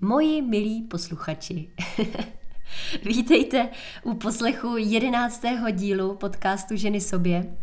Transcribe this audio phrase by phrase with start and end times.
[0.00, 1.68] Moji milí posluchači,
[3.04, 3.68] vítejte
[4.02, 7.56] u poslechu jedenáctého dílu podcastu Ženy sobě.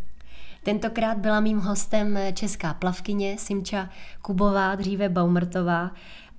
[0.64, 3.90] Tentokrát byla mým hostem česká plavkyně Simča
[4.22, 5.92] Kubová, dříve Baumrtová.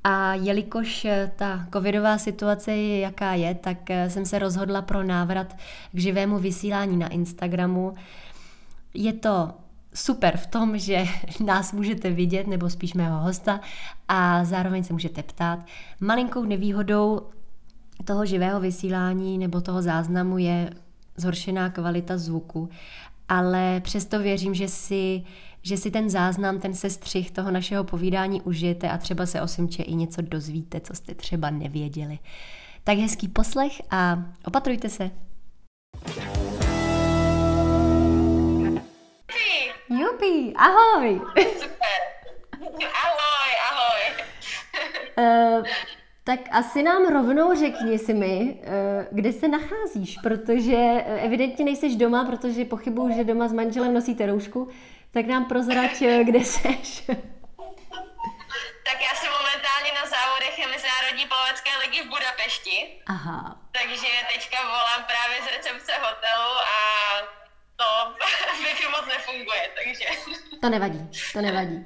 [0.05, 1.07] A jelikož
[1.37, 5.57] ta covidová situace je jaká je, tak jsem se rozhodla pro návrat
[5.93, 7.95] k živému vysílání na Instagramu.
[8.95, 9.51] Je to
[9.95, 11.05] super v tom, že
[11.45, 13.61] nás můžete vidět, nebo spíš mého hosta,
[14.09, 15.59] a zároveň se můžete ptát.
[16.01, 17.21] Malinkou nevýhodou
[18.05, 20.71] toho živého vysílání nebo toho záznamu je
[21.17, 22.69] zhoršená kvalita zvuku,
[23.29, 25.23] ale přesto věřím, že si,
[25.63, 29.83] že si ten záznam, ten sestřih toho našeho povídání užijete a třeba se o Simče
[29.83, 32.19] i něco dozvíte, co jste třeba nevěděli.
[32.85, 35.11] Tak hezký poslech a opatrujte se.
[39.99, 41.21] Jupi, ahoj.
[41.61, 41.99] Super.
[43.05, 44.03] Ahoj, ahoj.
[45.17, 45.67] Uh,
[46.25, 51.97] tak asi nám rovnou řekni si mi, uh, kde se nacházíš, protože uh, evidentně nejseš
[51.97, 54.71] doma, protože pochybuju, že doma s manželem nosíte roušku,
[55.11, 57.03] tak nám prozrať, kde seš.
[58.89, 62.77] Tak já jsem momentálně na závodech Mezinárodní plavecké ligy v Budapešti.
[63.07, 63.57] Aha.
[63.73, 66.79] Takže teďka volám právě z recepce hotelu a
[67.83, 70.05] to wi moc nefunguje, takže...
[70.61, 71.85] To nevadí, to nevadí.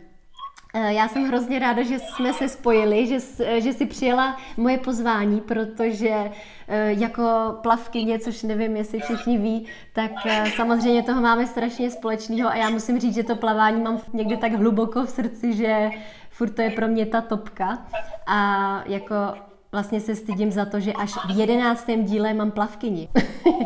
[0.79, 3.19] Eh, já jsem hrozně ráda, že jsme se spojili, že,
[3.61, 6.31] že si přijela moje pozvání, protože
[6.69, 12.51] eh, jako plavkyně, což nevím, jestli všichni ví, tak eh, samozřejmě toho máme strašně společného
[12.51, 15.91] a já musím říct, že to plavání mám někde tak hluboko v srdci, že
[16.31, 17.87] furt to je pro mě ta topka.
[18.27, 19.15] A jako
[19.73, 23.09] vlastně se stydím za to, že až v jedenáctém díle mám plavkyni.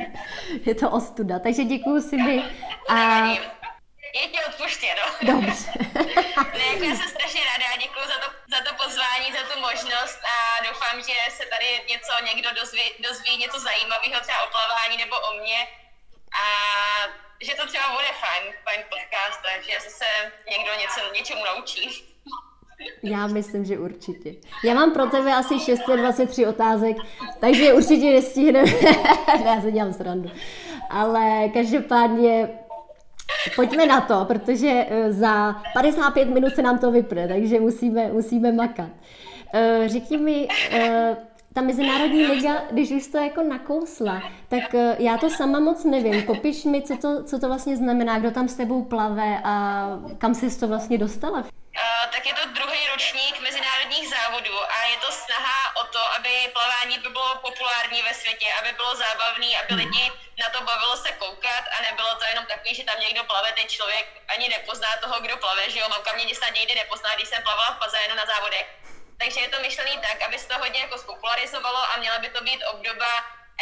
[0.67, 1.39] je to ostuda.
[1.39, 2.45] Takže děkuju si mi.
[2.89, 3.25] A...
[4.21, 5.03] Je ti odpuštěno.
[5.23, 5.73] Dobře.
[6.59, 9.61] ne, jako já jsem strašně ráda a děkuji za to, za to pozvání, za tu
[9.61, 10.37] možnost a
[10.69, 15.31] doufám, že se tady něco někdo dozví, dozví něco zajímavého třeba o plavání nebo o
[15.41, 15.61] mně
[16.43, 16.45] a
[17.41, 22.10] že to třeba bude fajn, fajn podcast, takže se někdo něco, něčemu naučí.
[23.03, 24.35] Já myslím, že určitě.
[24.65, 26.97] Já mám pro tebe asi 623 otázek,
[27.41, 28.73] takže určitě nestihneme.
[29.45, 30.31] Já se dělám srandu.
[30.91, 32.49] Ale každopádně
[33.57, 38.53] pojďme na to, protože eh, za 55 minut se nám to vypne, takže musíme, musíme
[38.53, 38.91] makat.
[39.55, 41.17] Eh, řekni mi, eh,
[41.55, 46.23] ta Mezinárodní liga, když už to jako nakousla, tak já to sama moc nevím.
[46.23, 49.87] Popiš mi, co to, co to vlastně znamená, kdo tam s tebou plave a
[50.19, 51.45] kam jsi to vlastně dostala?
[52.13, 56.99] tak je to druhý ročník mezinárodních závodů a je to snaha o to, aby plavání
[56.99, 60.13] by bylo populární ve světě, aby bylo zábavné, aby lidi
[60.43, 63.67] na to bavilo se koukat a nebylo to jenom takový, že tam někdo plave, teď
[63.69, 67.43] člověk ani nepozná toho, kdo plave, že jo, mamka mě snad někdy nepozná, když jsem
[67.43, 68.80] plavala v bazénu na závodech.
[69.21, 72.41] Takže je to myšlený tak, aby se to hodně jako spopularizovalo a měla by to
[72.45, 73.13] být obdoba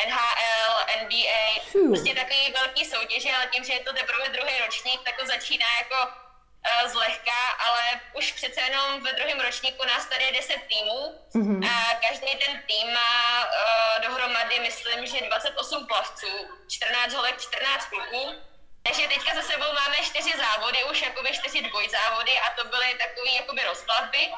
[0.06, 1.46] NHL, NBA,
[1.88, 5.66] prostě takový velký soutěže, ale tím, že je to teprve druhý ročník, tak to začíná
[5.78, 11.00] jako uh, zlehka, ale už přece jenom ve druhém ročníku nás tady je 10 týmů
[11.34, 11.70] mm-hmm.
[11.70, 16.32] a každý ten tým má uh, dohromady, myslím, že 28 plavců,
[16.70, 18.34] 14 holek, 14 kluků.
[18.82, 23.30] Takže teďka za sebou máme čtyři závody, už jakoby čtyři dvojzávody a to byly takové
[23.36, 24.32] jakoby rozplavby.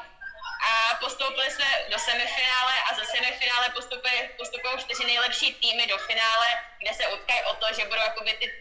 [0.61, 6.47] A postoupili jsme do semifinále a za semifinále postupují, postupují čtyři nejlepší týmy do finále,
[6.79, 8.51] kde se utkají o to, že budou jakoby ty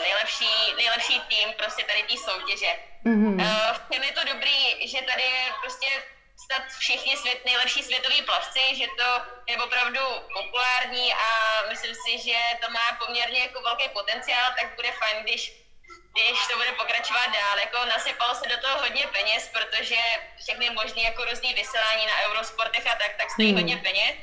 [0.00, 2.72] nejlepší, nejlepší tým prostě tady té soutěže.
[3.06, 3.34] Mm-hmm.
[3.40, 5.86] Uh, v je to dobrý, že tady je prostě
[6.44, 9.08] snad všichni svět, nejlepší světoví plavci, že to
[9.46, 10.00] je opravdu
[10.34, 11.28] populární a
[11.68, 15.61] myslím si, že to má poměrně jako velký potenciál, tak bude fajn, když
[16.12, 17.58] když to bude pokračovat dál.
[17.58, 20.00] Jako nasypalo se do toho hodně peněz, protože
[20.42, 23.56] všechny možné jako různý vysílání na eurosportech a tak, tak stojí hmm.
[23.56, 24.14] hodně peněz.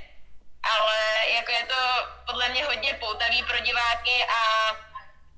[0.76, 1.82] Ale jako je to
[2.26, 4.40] podle mě hodně poutavý pro diváky a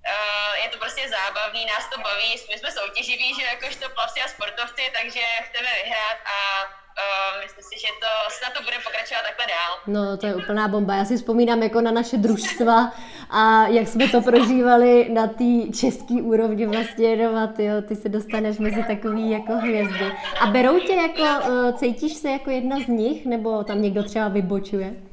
[0.01, 4.27] Uh, je to prostě zábavný, nás to baví, my jsme soutěživí, že jakožto plavci a
[4.27, 6.65] sportovci, takže chceme vyhrát a
[6.97, 9.71] uh, myslím si, že to snad to bude pokračovat takhle dál.
[9.87, 10.95] No, to je úplná bomba.
[10.95, 12.91] Já si vzpomínám jako na naše družstva
[13.29, 18.57] a jak jsme to prožívali na té české úrovni vlastně jenom jo, ty se dostaneš
[18.57, 20.11] mezi takový jako hvězdy.
[20.41, 24.27] A berou tě jako, uh, cítíš se jako jedna z nich, nebo tam někdo třeba
[24.27, 25.10] vybočuje?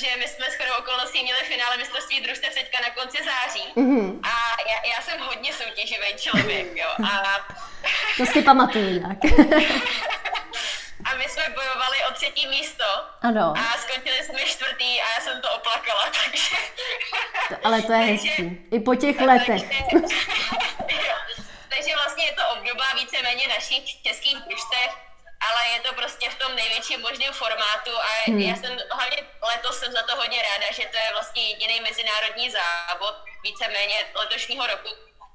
[0.00, 3.64] Protože my jsme s chodou okolností měli finále mistrovství družstev teďka na konci září.
[3.76, 4.20] Mm-hmm.
[4.22, 4.34] A
[4.70, 6.88] já, já jsem hodně soutěživý člověk, jo.
[7.10, 7.22] A...
[8.16, 9.18] To si pamatuju nějak.
[11.04, 12.84] a my jsme bojovali o třetí místo.
[13.22, 13.54] Ano.
[13.56, 16.56] A skončili jsme čtvrtý a já jsem to oplakala, takže
[17.48, 18.68] To, ale to je hezký.
[18.72, 19.62] I po těch letech.
[19.90, 20.16] Takže,
[21.68, 25.09] takže vlastně je to obdoba víceméně našich českých družstev,
[25.40, 28.40] ale je to prostě v tom největším možním formátu a hmm.
[28.40, 32.50] já jsem hlavně letos jsem za to hodně ráda, že to je vlastně jediný mezinárodní
[32.50, 34.90] závod víceméně letošního roku,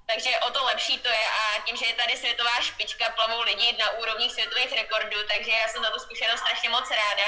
[0.05, 3.77] takže o to lepší to je a tím, že je tady světová špička, plavou lidi
[3.79, 7.27] na úrovních světových rekordů, takže já jsem za tu zkušenost strašně moc ráda.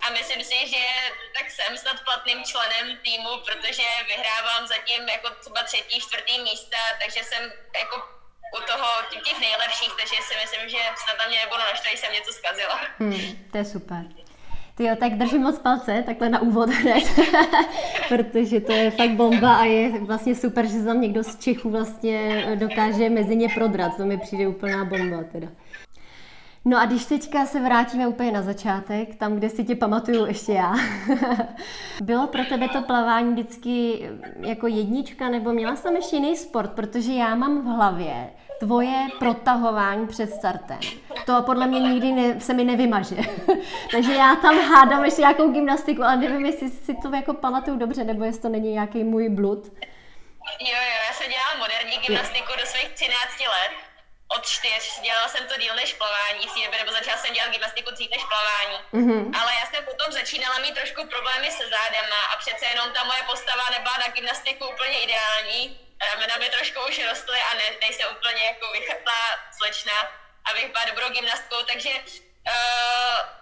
[0.00, 0.84] A myslím si, že
[1.38, 7.24] tak jsem snad platným členem týmu, protože vyhrávám zatím jako třeba třetí, čtvrtý místa, takže
[7.24, 8.21] jsem jako
[8.56, 8.88] u toho
[9.26, 12.76] těch nejlepších, takže si myslím, že snad tam mě nebudu naštvat, jsem něco zkazila.
[12.98, 14.02] Hmm, to je super.
[14.74, 17.04] Ty jo, tak držím moc palce, takhle na úvod hned,
[18.08, 22.46] protože to je fakt bomba a je vlastně super, že tam někdo z Čechů vlastně
[22.54, 25.48] dokáže mezi ně prodrat, to mi přijde úplná bomba teda.
[26.64, 30.52] No a když teďka se vrátíme úplně na začátek, tam, kde si tě pamatuju ještě
[30.52, 30.74] já.
[32.00, 34.02] Bylo pro tebe to plavání vždycky
[34.40, 36.72] jako jednička, nebo měla jsi tam ještě jiný sport?
[36.72, 38.30] Protože já mám v hlavě
[38.60, 40.78] tvoje protahování před startem.
[41.26, 43.16] To podle mě nikdy ne, se mi nevymaže.
[43.92, 48.04] Takže já tam hádám ještě nějakou gymnastiku, ale nevím, jestli si to jako pamatuju dobře,
[48.04, 49.72] nebo jestli to není nějaký můj blud.
[50.60, 53.91] Jo, jo, já jsem dělala moderní gymnastiku do svých 13 let
[54.36, 57.50] od čtyř, dělala jsem to díl než plavání v té době, nebo začala jsem dělat
[57.50, 58.78] gymnastiku dřív než plavání.
[58.92, 59.40] Mm-hmm.
[59.40, 63.22] Ale já jsem potom začínala mít trošku problémy se zádama a přece jenom ta moje
[63.22, 65.78] postava nebyla na gymnastiku úplně ideální.
[66.08, 69.22] Ramena mi trošku už rostly a ne, nejsem úplně jako vychrtlá
[69.58, 69.92] slečna,
[70.50, 73.41] abych byla dobrou gymnastkou, takže uh,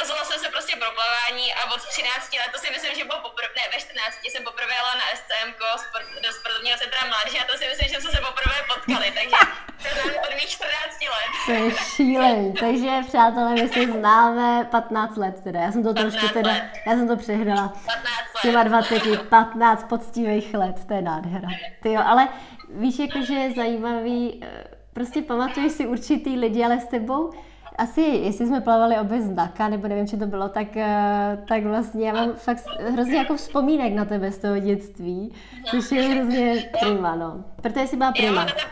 [0.00, 3.20] rozhodla jsem se prostě pro plavání a od 13 let, to si myslím, že bylo
[3.28, 5.50] poprvé, ne, ve 14 jsem poprvé jela na SCM
[5.86, 9.36] sport, do sportovního centra mládeže a to si myslím, že jsme se poprvé potkali, takže
[9.82, 11.30] to je od mých 14 let.
[11.46, 16.28] To je šílený, takže přátelé, my se známe 15 let teda, já jsem to trošku
[16.28, 16.64] teda, let.
[16.86, 17.68] já jsem to přehrala.
[17.68, 18.42] 15 let.
[18.42, 21.48] těma 20, 15 poctivých let, to je nádhera.
[21.82, 22.28] Ty jo, ale
[22.70, 27.32] víš, jakože je zajímavý, eh, prostě pamatuješ si určitý lidi, ale s tebou
[27.78, 31.62] asi, jestli jsme plavali obě z Daka, nebo nevím, či to bylo, tak, eh, tak
[31.64, 35.34] vlastně já mám fakt hrozně jako vzpomínek na tebe z toho dětství,
[35.70, 37.44] což je hrozně prima, no.
[37.62, 38.28] Protože jsi byla prima.
[38.28, 38.62] Já mám, tebe,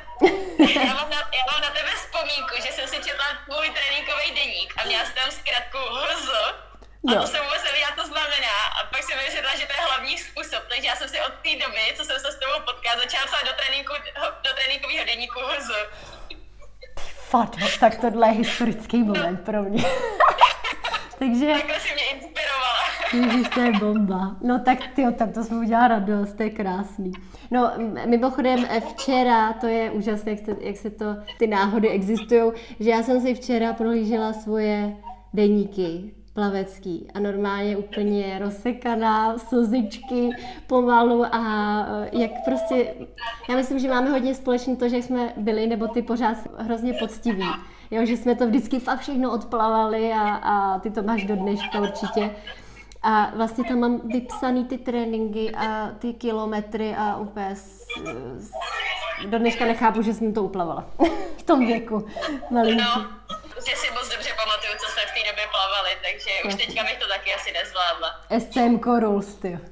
[0.89, 4.69] já, mám na, já mám na tebe vzpomínku, že jsem si četla tvůj tréninkový deník
[4.79, 6.29] a měla jsem tam zkratku HZ.
[7.09, 7.21] A no.
[7.23, 8.57] to jsem vůbec nevěděla, co znamená.
[8.77, 10.63] A pak jsem vyřešila, že to je hlavní způsob.
[10.71, 13.45] Takže já jsem si od té doby, co jsem se s tebou potkala, začala psát
[13.49, 13.93] do, tréninku,
[14.45, 15.71] do tréninkového deníku HZ.
[17.33, 19.85] Fakt, no, tak tohle je historický moment pro mě.
[21.19, 21.47] Takže...
[21.47, 22.83] Takhle si mě inspirovala.
[23.13, 24.37] Ježiš, to je bomba.
[24.43, 27.13] No tak ty, tak to jsme udělala radost, to je krásný.
[27.51, 27.73] No
[28.07, 31.05] mimochodem eh, včera, to je úžasné, jak se, jak se to,
[31.39, 34.97] ty náhody existují, že já jsem si včera prohlížela svoje
[35.35, 40.31] deníky plavecký a normálně úplně rozsekaná, slzičky
[40.67, 41.41] pomalu a
[41.89, 42.95] eh, jak prostě,
[43.49, 47.47] já myslím, že máme hodně společně to, že jsme byli, nebo ty pořád hrozně poctiví.
[47.91, 51.81] Jo, že jsme to vždycky fakt všechno odplavali a, a ty to máš do dneška
[51.81, 52.31] určitě.
[53.03, 57.87] A vlastně tam mám vypsaný ty tréninky a ty kilometry a úplně s,
[58.37, 58.51] s,
[59.27, 60.87] do dneška nechápu, že jsem to uplavala
[61.37, 62.07] v tom věku.
[62.51, 62.85] Malinký.
[62.85, 63.07] No,
[63.69, 64.62] že si moc dobře pamatuju,
[66.03, 68.21] takže už teďka bych to taky asi nezvládla.
[68.39, 69.59] SCM Rules, ty.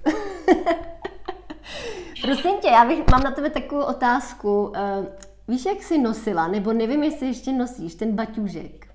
[2.22, 4.64] Prosím tě, já bych, mám na tebe takovou otázku.
[4.64, 5.06] Uh,
[5.48, 8.86] víš, jak jsi nosila, nebo nevím, jestli ještě nosíš, ten baťůžek.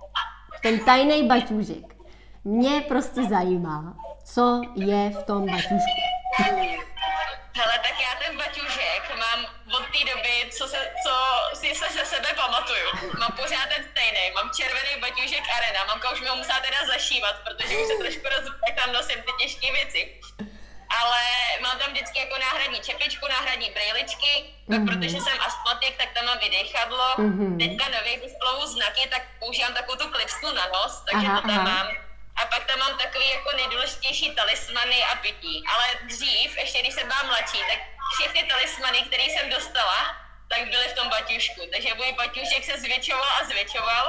[0.64, 1.96] Ten tajný baťůžek.
[2.44, 6.02] Mě prostě zajímá, co je v tom baťůžku.
[6.38, 11.14] Hele, tak já ten baťužek mám od té doby, co, se, co
[11.60, 12.88] si se ze sebe pamatuju.
[13.20, 17.36] Mám pořád ten stejný, mám červený baťužek Arena, mamka už mi ho musela teda zašívat,
[17.46, 18.46] protože už se trošku roz...
[18.66, 20.22] tak tam nosím ty těžké věci.
[21.00, 21.22] Ale
[21.62, 24.32] mám tam vždycky jako náhradní čepičku, náhradní brýličky,
[24.70, 24.86] mm-hmm.
[24.88, 27.08] protože jsem astmatik, tak tam mám i dechadlo.
[27.18, 27.58] Mm-hmm.
[27.58, 31.60] Teďka nový spolu znaky, tak používám takovou tu klipsku na nos, takže aha, to tam
[31.60, 31.64] aha.
[31.64, 31.88] mám
[32.36, 35.64] a pak tam mám takový jako nejdůležitější talismany a pití.
[35.68, 37.80] Ale dřív, ještě když jsem byla mladší, tak
[38.20, 40.16] všechny talismany, které jsem dostala,
[40.48, 41.62] tak byly v tom baťušku.
[41.72, 44.06] Takže můj baťušek se zvětšoval a zvětšoval.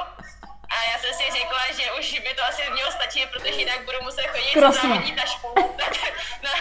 [0.70, 3.98] A já jsem si řekla, že už by to asi mělo stačit, protože jinak budu
[4.02, 5.86] muset chodit s závodní tašku na,
[6.42, 6.52] na,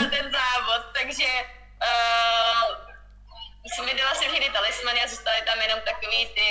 [0.00, 0.82] na ten závod.
[0.98, 1.28] Takže
[1.88, 2.76] uh,
[3.66, 6.48] jsem mi dala si všechny talismany a zůstaly tam jenom takový ty,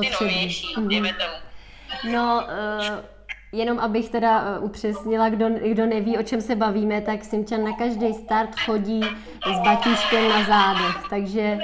[0.00, 1.16] ty novější, mm-hmm.
[1.16, 1.36] tomu.
[2.02, 3.13] No, uh,
[3.54, 7.72] Jenom abych teda eh, upřesnila, kdo, kdo neví, o čem se bavíme, tak Simčan na
[7.76, 9.00] každý start chodí
[9.56, 11.58] s batíškem na zádech, takže,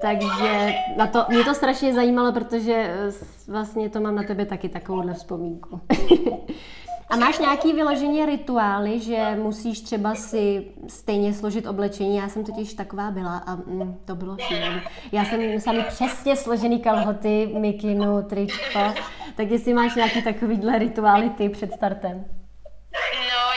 [0.00, 3.10] takže na to, mě to strašně zajímalo, protože eh,
[3.48, 5.80] vlastně to mám na tebe taky takovouhle vzpomínku.
[7.12, 12.16] A máš nějaký vyloženě rituály, že musíš třeba si stejně složit oblečení?
[12.16, 14.82] Já jsem totiž taková byla a mm, to bylo šílené.
[15.12, 18.78] Já jsem musela přesně složený kalhoty, mikinu, tričko.
[19.36, 22.24] Tak jestli máš nějaký takovýhle rituály ty před startem?
[23.14, 23.51] No,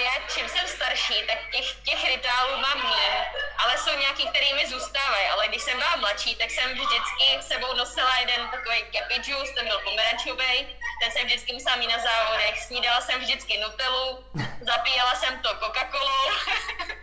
[4.17, 5.27] nějaký, který mi zůstávají.
[5.27, 9.67] Ale když jsem byla mladší, tak jsem vždycky sebou nosila jeden takový cappy juice, ten
[9.67, 10.67] byl pomerančový,
[11.01, 12.60] ten jsem vždycky musela mít na závodech.
[12.60, 14.25] Snídala jsem vždycky Nutellu,
[14.62, 16.27] zapíjela jsem to Coca-Colou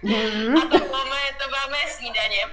[0.02, 0.56] mm.
[0.60, 2.46] a to bylo moje, to bylo moje snídaně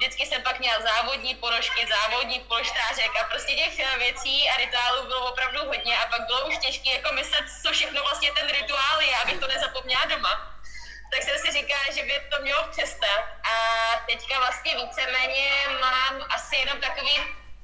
[0.00, 5.06] vždycky jsem pak měla závodní ponožky, závodní polštářek a prostě těch eh, věcí a rituálů
[5.06, 9.00] bylo opravdu hodně a pak bylo už těžké jako myslet, co všechno vlastně ten rituál
[9.00, 10.59] je, abych to nezapomněla doma.
[11.10, 13.54] Tak jsem si říkala, že by to mělo přestat a
[14.08, 15.46] teďka vlastně víceméně
[15.80, 17.16] mám asi jenom takový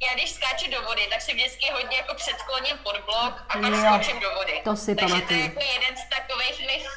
[0.02, 3.74] já když skáču do vody, tak si vždycky hodně jako předkloním pod blok a pak
[3.82, 4.60] skočím do vody.
[4.64, 5.28] To si Takže pamatuju.
[5.28, 6.88] to je jako jeden z takových mých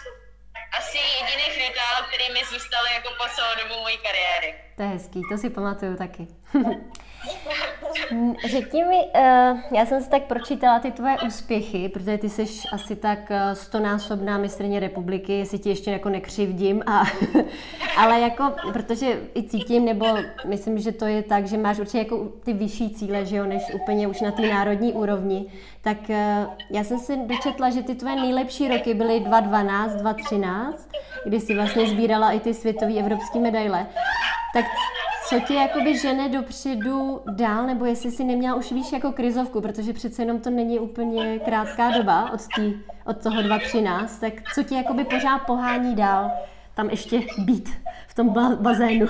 [0.77, 4.55] asi jediných rituálů, který mi zůstaly jako po celou dobu mojí kariéry.
[4.75, 6.27] To je hezký, to si pamatuju taky.
[8.49, 12.95] Řekni mi, uh, já jsem si tak pročítala ty tvoje úspěchy, protože ty jsi asi
[12.95, 17.03] tak uh, stonásobná mistrně republiky, jestli ti ještě jako nekřivdím, a,
[17.97, 20.05] ale jako, protože i cítím, nebo
[20.47, 23.63] myslím, že to je tak, že máš určitě jako ty vyšší cíle, že jo, než
[23.73, 25.45] úplně už na té národní úrovni,
[25.81, 26.15] tak uh,
[26.69, 30.89] já jsem si dočetla, že ty tvoje nejlepší roky byly 2012, 2013,
[31.25, 33.87] kdy jsi vlastně sbírala i ty světové evropské medaile.
[34.53, 34.65] Tak
[35.29, 39.93] co tě jakoby žene dopředu dál, nebo jestli si neměla už víš jako krizovku, protože
[39.93, 42.73] přece jenom to není úplně krátká doba od, tý,
[43.05, 46.31] od toho 2013, tak co tě jakoby pořád pohání dál
[46.75, 47.69] tam ještě být
[48.07, 49.07] v tom bazénu?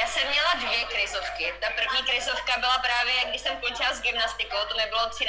[0.00, 1.44] Já jsem měla dvě krizovky.
[1.60, 5.24] Ta první krizovka byla právě, když jsem končila s gymnastikou, to mi bylo 13-14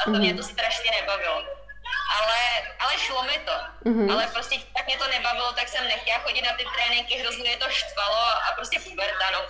[0.00, 0.18] a to mm.
[0.18, 1.63] mě to strašně nebavilo
[2.18, 2.40] ale,
[2.78, 3.56] ale šlo mi to.
[3.84, 4.12] Mm-hmm.
[4.12, 7.56] Ale prostě tak mě to nebavilo, tak jsem nechtěla chodit na ty tréninky, hrozně mě
[7.56, 9.40] to štvalo a prostě puberta, no.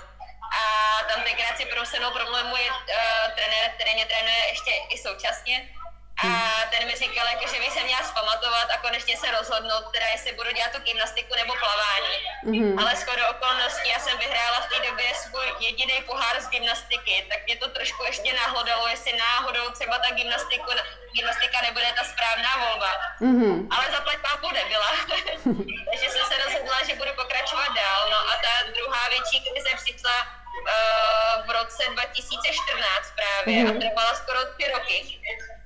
[0.59, 0.63] A
[1.05, 5.69] tam tenkrát si pro problém můj uh, trenér, který mě trénuje ještě i současně.
[6.23, 6.29] A
[6.71, 10.33] ten mi říkal, jako, že bych se měla zpamatovat a konečně se rozhodnout, teda jestli
[10.33, 12.17] budu dělat tu gymnastiku nebo plavání.
[12.45, 12.81] Mm-hmm.
[12.81, 17.45] Ale skoro okolností já jsem vyhrála v té době svůj jediný pohár z gymnastiky, tak
[17.47, 20.71] mě to trošku ještě nahlodalo, jestli náhodou třeba ta gymnastiku,
[21.15, 22.91] gymnastika nebude ta správná volba.
[23.21, 23.57] Mm-hmm.
[23.75, 24.91] Ale zaplať pápu nebyla.
[25.89, 28.01] Takže jsem se rozhodla, že budu pokračovat dál.
[28.11, 33.77] No a ta druhá větší krize přišla uh, v roce 2014 právě mm-hmm.
[33.77, 34.99] a trvala skoro tři roky.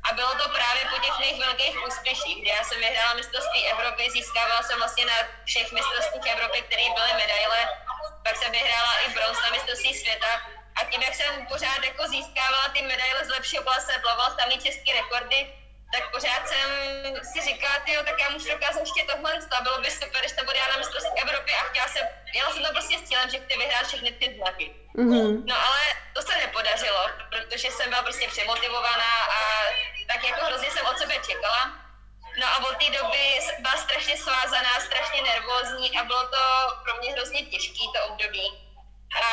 [0.07, 4.11] A bylo to právě po těch mých velkých úspěších, kdy já jsem vyhrála mistrovství Evropy,
[4.11, 7.59] získávala jsem vlastně na všech mistrovstvích Evropy, které byly medaile,
[8.25, 10.33] pak jsem vyhrála i bronz na mistrovství světa
[10.79, 15.55] a tím, jak jsem pořád jako získávala ty medaile, zlepšovala se, plavala samý české rekordy,
[15.93, 16.71] tak pořád jsem
[17.33, 20.45] si říkala, jo, tak já můžu dokázat ještě tohle, a bylo by super, když to
[20.45, 23.59] bude na mistrovství Evropy a chtěla jsem, jela jsem to prostě s cílem, že chci
[23.59, 24.75] vyhrát všechny ty znaky.
[24.97, 25.43] Mm-hmm.
[25.47, 25.81] No ale
[26.15, 29.39] to se nepodařilo, protože jsem byla prostě přemotivovaná a
[30.13, 31.73] tak jako hrozně jsem od sebe čekala.
[32.41, 33.25] No a od té doby
[33.59, 36.43] byla strašně svázaná, strašně nervózní a bylo to
[36.85, 38.68] pro mě hrozně těžké to období.
[39.17, 39.29] A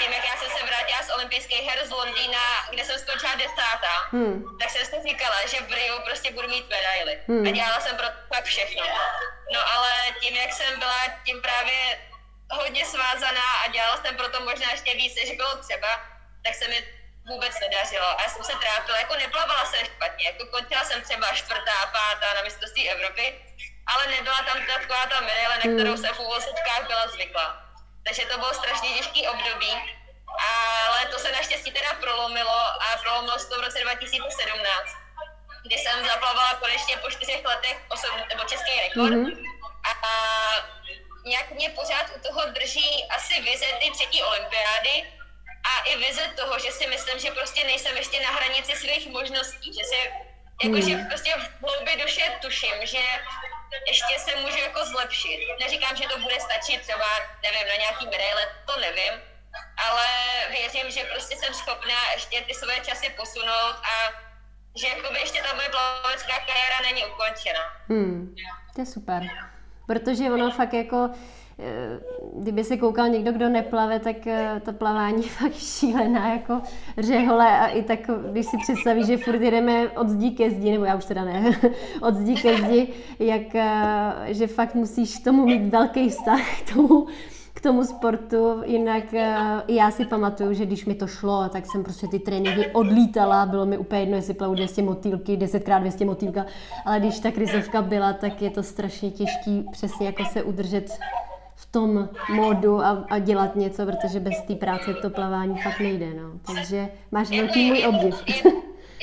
[0.00, 3.94] tím, jak já jsem se vrátila z olympijských her z Londýna, kde jsem skončila desátá,
[4.12, 4.58] hmm.
[4.60, 7.20] tak jsem si říkala, že v Rio prostě budu mít medaily.
[7.28, 7.46] Hmm.
[7.46, 8.86] A dělala jsem pro to fakt všechno.
[9.54, 11.98] No ale tím, jak jsem byla tím právě
[12.50, 16.00] hodně svázaná a dělala jsem pro to možná ještě víc, než bylo třeba,
[16.44, 16.88] tak se mi
[17.28, 18.06] vůbec nedařilo.
[18.06, 22.34] A já jsem se trápila, jako neplavala jsem špatně, jako končila jsem třeba čtvrtá, pátá
[22.34, 23.40] na mistrovství Evropy,
[23.86, 25.98] ale nebyla tam taková ta medaile, na kterou hmm.
[25.98, 27.65] jsem v úvozovkách byla zvyklá.
[28.06, 29.72] Takže to bylo strašně těžký období.
[30.86, 34.96] Ale to se naštěstí teda prolomilo a prolomilo se to v roce 2017,
[35.62, 39.12] kdy jsem zaplavala konečně po čtyřech letech osob, nebo český rekord.
[39.12, 39.42] Mm-hmm.
[39.84, 40.06] A,
[41.24, 45.12] nějak mě pořád u toho drží asi vize ty třetí olympiády
[45.64, 49.72] a i vize toho, že si myslím, že prostě nejsem ještě na hranici svých možností,
[49.72, 50.12] že si
[50.64, 51.06] jakože mm.
[51.06, 53.02] prostě v hloubi duše tuším, že
[53.88, 55.38] ještě se můžu jako zlepšit.
[55.60, 57.08] Neříkám, že to bude stačit třeba,
[57.42, 59.14] nevím, na nějaký medaile, to nevím,
[59.86, 60.06] ale
[60.50, 63.94] věřím, že prostě jsem schopná ještě ty svoje časy posunout a
[64.80, 67.60] že jakoby ještě ta moje plavecká kariéra není ukončena.
[67.88, 68.34] Hmm,
[68.74, 69.22] to je super.
[69.86, 71.10] Protože ono fakt jako
[72.34, 76.60] kdyby se koukal někdo, kdo neplave, tak eh, to plavání je fakt šílená, jako
[76.98, 80.84] řehole a i tak, když si představíš, že furt jedeme od zdí ke zdi, nebo
[80.84, 81.50] já už teda ne,
[82.02, 87.06] od zdí ke zdi, jak, eh, že fakt musíš tomu mít velký vztah k tomu,
[87.54, 89.04] k tomu sportu, jinak
[89.68, 93.66] já si pamatuju, že když mi to šlo, tak jsem prostě ty tréninky odlítala, bylo
[93.66, 96.46] mi úplně jedno, jestli plavu 200 motýlky, 10x200 motýlka,
[96.84, 100.98] ale když ta krizovka byla, tak je to strašně těžký přesně jako se udržet
[101.76, 106.28] tom módu a, a dělat něco, protože bez té práce to plavání fakt nejde, no.
[106.48, 106.80] Takže
[107.14, 108.14] máš velký můj obdiv.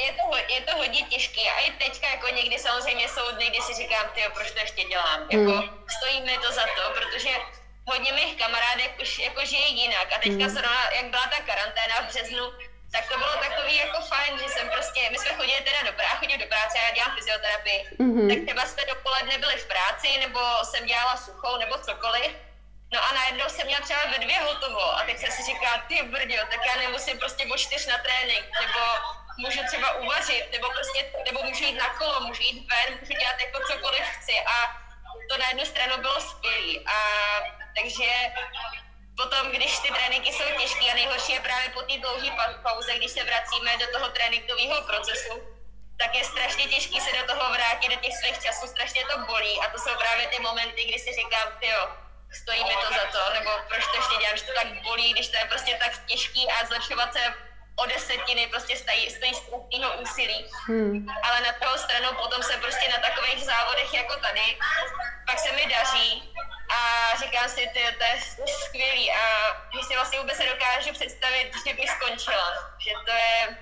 [0.06, 0.25] Je to,
[0.56, 4.06] je to hodně těžké a i teďka jako někdy samozřejmě jsou dny, kdy si říkám,
[4.13, 5.70] ty proč to ještě dělám, jako mm.
[5.96, 7.32] stojí mi to za to, protože
[7.92, 10.53] hodně mých kamarádek už jako žije jinak a teďka mm.
[10.56, 12.46] zrovna, jak byla ta karanténa v březnu,
[12.94, 16.20] tak to bylo takový jako fajn, že jsem prostě, my jsme chodili teda do práce,
[16.20, 18.27] chodím do práce, já dělám fyzioterapii, mm-hmm.
[18.30, 20.39] tak třeba jsme dopoledne byli v práci, nebo
[20.70, 22.32] jsem dělala suchou, nebo cokoliv,
[22.93, 26.03] No a najednou jsem měla třeba ve dvě hotovo a teď jsem si říkala, ty
[26.03, 28.79] brdio, tak já nemusím prostě o čtyř na trénink, nebo
[29.38, 33.39] můžu třeba uvařit, nebo prostě, nebo můžu jít na kolo, můžu jít ven, můžu dělat
[33.39, 34.55] jako cokoliv chci a
[35.29, 36.79] to na jednu stranu bylo skvělé.
[36.85, 36.97] A
[37.77, 38.09] takže
[39.17, 42.31] potom, když ty tréninky jsou těžké a nejhorší je právě po té dlouhé
[42.63, 45.33] pauze, když se vracíme do toho tréninkového procesu,
[46.00, 49.59] tak je strašně těžké se do toho vrátit, do těch svých časů, strašně to bolí
[49.59, 52.02] a to jsou právě ty momenty, kdy si říkám, jo,
[52.35, 55.27] stojí mi to za to, nebo proč to ještě dělám, že to tak bolí, když
[55.27, 57.33] to je prostě tak těžký a zlepšovat se
[57.75, 60.45] o desetiny prostě stojí, stojí spoustyho úsilí.
[60.67, 61.07] Hmm.
[61.23, 64.57] Ale na druhou stranu potom se prostě na takových závodech jako tady,
[65.27, 66.33] pak se mi daří
[66.69, 68.21] a říkám si, ty, to je
[68.65, 69.23] skvělý a
[69.73, 72.53] že si vlastně vůbec se dokážu představit, že bych skončila.
[72.79, 73.57] Že to je,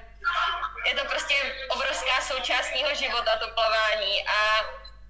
[0.86, 1.36] je to prostě
[1.70, 4.66] obrovská součást mého života, to plavání a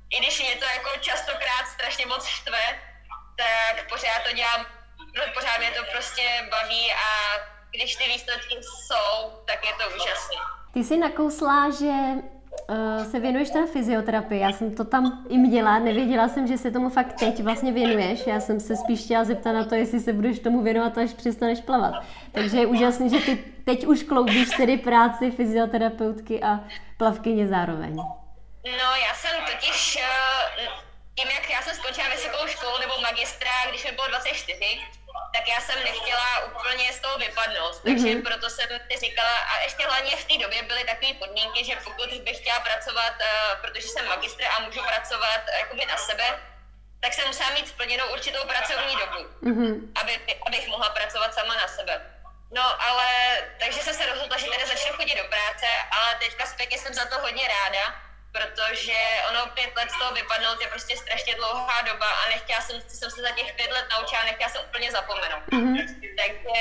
[0.09, 2.90] i když mě to jako častokrát strašně moc štve,
[3.37, 4.65] tak pořád to dělám,
[5.33, 7.07] pořád mě to prostě baví a
[7.71, 10.35] když ty výsledky jsou, tak je to úžasné.
[10.73, 11.93] Ty jsi nakousla, že
[12.69, 14.41] uh, se věnuješ teda fyzioterapii.
[14.41, 18.27] Já jsem to tam i měla, nevěděla jsem, že se tomu fakt teď vlastně věnuješ.
[18.27, 21.59] Já jsem se spíš chtěla zeptat na to, jestli se budeš tomu věnovat, až přestaneš
[21.61, 21.93] plavat.
[22.31, 23.35] Takže je úžasné, že ty
[23.65, 26.59] teď už kloubíš tedy práci fyzioterapeutky a
[26.97, 27.95] plavkyně zároveň.
[28.65, 30.90] No, já jsem totiž, uh,
[31.21, 34.81] tím jak já jsem skončila vysokou školu nebo magistra, když mi bylo 24,
[35.35, 37.81] tak já jsem nechtěla úplně z toho vypadnout.
[37.83, 38.23] Takže mm-hmm.
[38.23, 42.09] proto jsem si říkala, a ještě hlavně v té době byly takové podmínky, že pokud
[42.25, 46.39] bych chtěla pracovat, uh, protože jsem magistr a můžu pracovat uh, jakoby na sebe,
[47.01, 49.73] tak jsem musela mít splněnou určitou pracovní dobu, mm-hmm.
[50.01, 52.01] aby, abych mohla pracovat sama na sebe.
[52.51, 53.07] No, ale
[53.59, 57.05] takže jsem se rozhodla, že tady začnu chodit do práce, ale teďka zpětně jsem za
[57.05, 58.97] to hodně ráda, protože
[59.29, 63.11] ono pět let z toho vypadnout je prostě strašně dlouhá doba a nechtěla jsem, jsem
[63.11, 65.43] se za těch pět let naučila, nechtěla jsem úplně zapomenout.
[65.51, 65.85] Mm-hmm.
[66.17, 66.59] Takže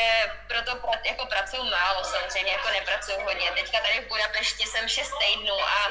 [0.48, 0.70] proto
[1.04, 3.50] jako pracuju málo samozřejmě, jako nepracuju hodně.
[3.50, 5.88] Teďka tady v Budapešti jsem šest týdnů a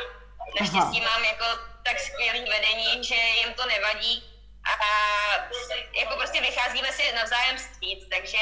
[0.59, 1.45] naštěstí mám jako
[1.83, 4.23] tak skvělý vedení, že jim to nevadí
[4.65, 4.85] a
[5.93, 8.39] jako prostě vycházíme si navzájem stříc, takže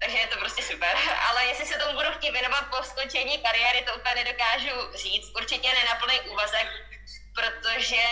[0.00, 0.96] takže je to prostě super.
[1.28, 5.32] Ale jestli se tomu budu chtít věnovat po skončení kariéry, to úplně nedokážu říct.
[5.36, 6.68] Určitě ne na plný úvazek,
[7.34, 8.02] protože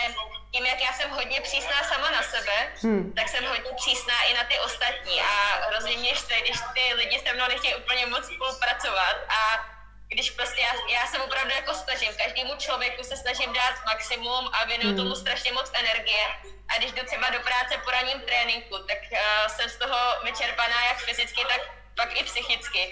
[0.53, 3.13] tím, jak já jsem hodně přísná sama na sebe, hmm.
[3.13, 5.33] tak jsem hodně přísná i na ty ostatní a
[5.69, 9.65] hrozně mě štve, když ty lidi se mnou nechtějí úplně moc spolupracovat a
[10.09, 14.65] když prostě já, já se opravdu jako snažím, každému člověku se snažím dát maximum a
[14.65, 14.97] věnuju hmm.
[14.97, 16.25] tomu strašně moc energie.
[16.69, 20.85] A když jdu třeba do práce po ranním tréninku, tak uh, jsem z toho vyčerpaná
[20.85, 21.61] jak fyzicky, tak
[21.97, 22.83] pak i psychicky.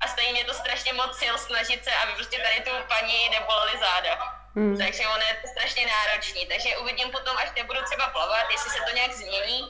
[0.00, 3.74] A stojí mě to strašně moc sil snažit se, aby prostě tady tu paní nebolely
[3.86, 4.14] záda.
[4.56, 4.76] Hmm.
[4.82, 6.42] Takže ono je to strašně náročný.
[6.52, 9.60] Takže uvidím potom, až nebudu třeba plavat, jestli se to nějak změní,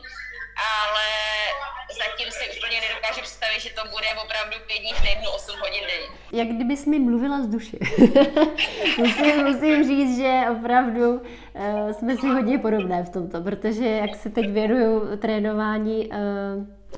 [0.72, 1.06] ale
[2.02, 5.84] zatím si úplně nedokážu představit, že to bude opravdu pět dní v týdnu, 8 hodin
[5.90, 6.08] denně.
[6.32, 7.76] Jak kdybys mi mluvila z duše.
[8.98, 14.30] musím, musím říct, že opravdu uh, jsme si hodně podobné v tomto, protože jak se
[14.30, 16.16] teď věnuju trénování uh,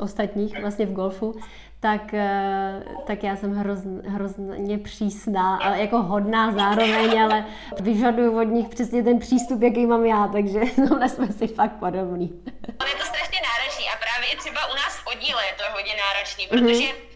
[0.01, 1.41] ostatních vlastně v golfu,
[1.81, 7.45] tak, eh, tak já jsem hrozn, hrozně přísná, ale jako hodná zároveň, ale
[7.81, 12.43] vyžaduju od nich přesně ten přístup, jaký mám já, takže tohle jsme si fakt podobný.
[12.87, 15.95] je to strašně náročný a právě i třeba u nás v oddíle je to hodně
[16.07, 16.51] náročný, mhm.
[16.51, 17.09] protože mm-hmm.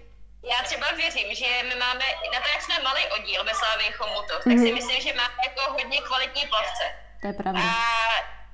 [0.51, 4.45] Já třeba věřím, že my máme, na to, jak jsme malý oddíl ve Slávě Chomutov,
[4.45, 4.65] tak mm-hmm.
[4.65, 6.85] si myslím, že máme jako hodně kvalitní plavce.
[7.21, 7.61] To je pravda.
[7.61, 7.75] A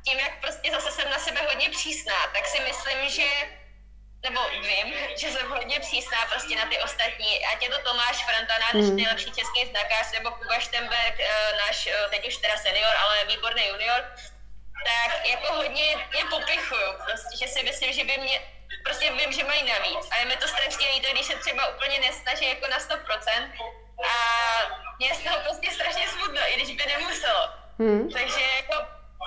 [0.04, 3.28] tím, jak prostě zase jsem na sebe hodně přísná, tak si myslím, že
[4.22, 7.46] nebo vím, že jsem hodně přísná prostě na ty ostatní.
[7.46, 8.96] Ať je to Tomáš Franta, náš mm.
[8.96, 13.66] nejlepší český znakář, nebo Kuba Štemberg, eh, náš eh, teď už teda senior, ale výborný
[13.66, 14.04] junior,
[14.84, 15.84] tak jako hodně
[16.18, 18.40] je popichuju, prostě, že si myslím, že by mě,
[18.84, 20.08] prostě vím, že mají navíc.
[20.10, 23.52] A je mi to strašně líto, když se třeba úplně nesnaží jako na 100%.
[24.04, 24.12] A
[24.98, 27.48] mě z toho prostě strašně smutno, i když by nemuselo.
[27.78, 28.10] Mm.
[28.12, 28.86] Takže jako,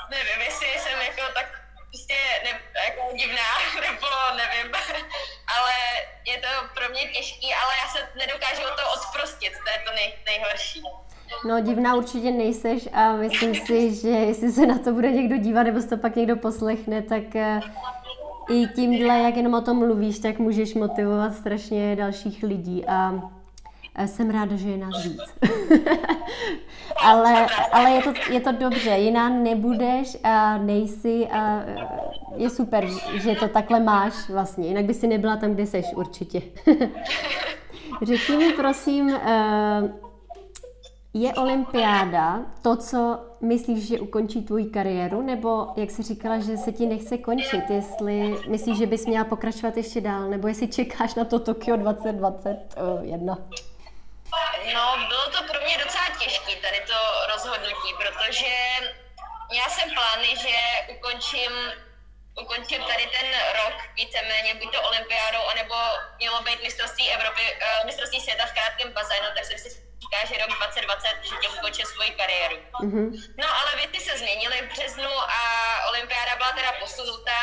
[0.10, 1.61] nevím, jestli jsem jako tak
[1.92, 2.52] prostě ne,
[2.88, 3.50] jako divná,
[3.86, 4.08] nebo
[4.42, 4.72] nevím,
[5.56, 5.74] ale
[6.26, 9.92] je to pro mě těžký, ale já se nedokážu o to odprostit, to je to
[9.96, 10.82] nej, nejhorší.
[11.48, 15.64] No divná určitě nejseš a myslím si, že jestli se na to bude někdo dívat
[15.64, 17.60] nebo se to pak někdo poslechne, tak eh,
[18.50, 23.12] i tímhle, jak jenom o tom mluvíš, tak můžeš motivovat strašně dalších lidí a
[24.06, 25.22] jsem ráda, že je nás víc.
[27.04, 31.64] ale ale je, to, je to dobře, jiná nebudeš a nejsi a
[32.36, 36.42] je super, že to takhle máš vlastně, jinak by si nebyla tam, kde seš určitě.
[38.02, 39.94] Řekni mi prosím, eh,
[41.14, 46.72] je olympiáda to, co myslíš, že ukončí tvoji kariéru, nebo jak jsi říkala, že se
[46.72, 51.26] ti nechce končit, jestli myslíš, že bys měla pokračovat ještě dál, nebo jestli čekáš na
[51.26, 53.38] to Tokio 2021?
[54.74, 56.98] No, bylo to pro mě docela těžké tady to
[57.34, 58.56] rozhodnutí, protože
[59.52, 60.56] já jsem plány, že
[60.88, 61.52] ukončím
[62.40, 65.76] ukončím tady ten rok víceméně buď to olympiádou, anebo
[66.18, 70.42] mělo být mistrovství Evropy, uh, mistrovství světa v krátkém bazénu, tak jsem si říká, že
[70.42, 72.56] rok 2020, že tím ukončím svoji kariéru.
[72.56, 73.10] Mm-hmm.
[73.38, 75.40] No ale věci se změnily v březnu a
[75.90, 77.40] olympiáda byla teda posunutá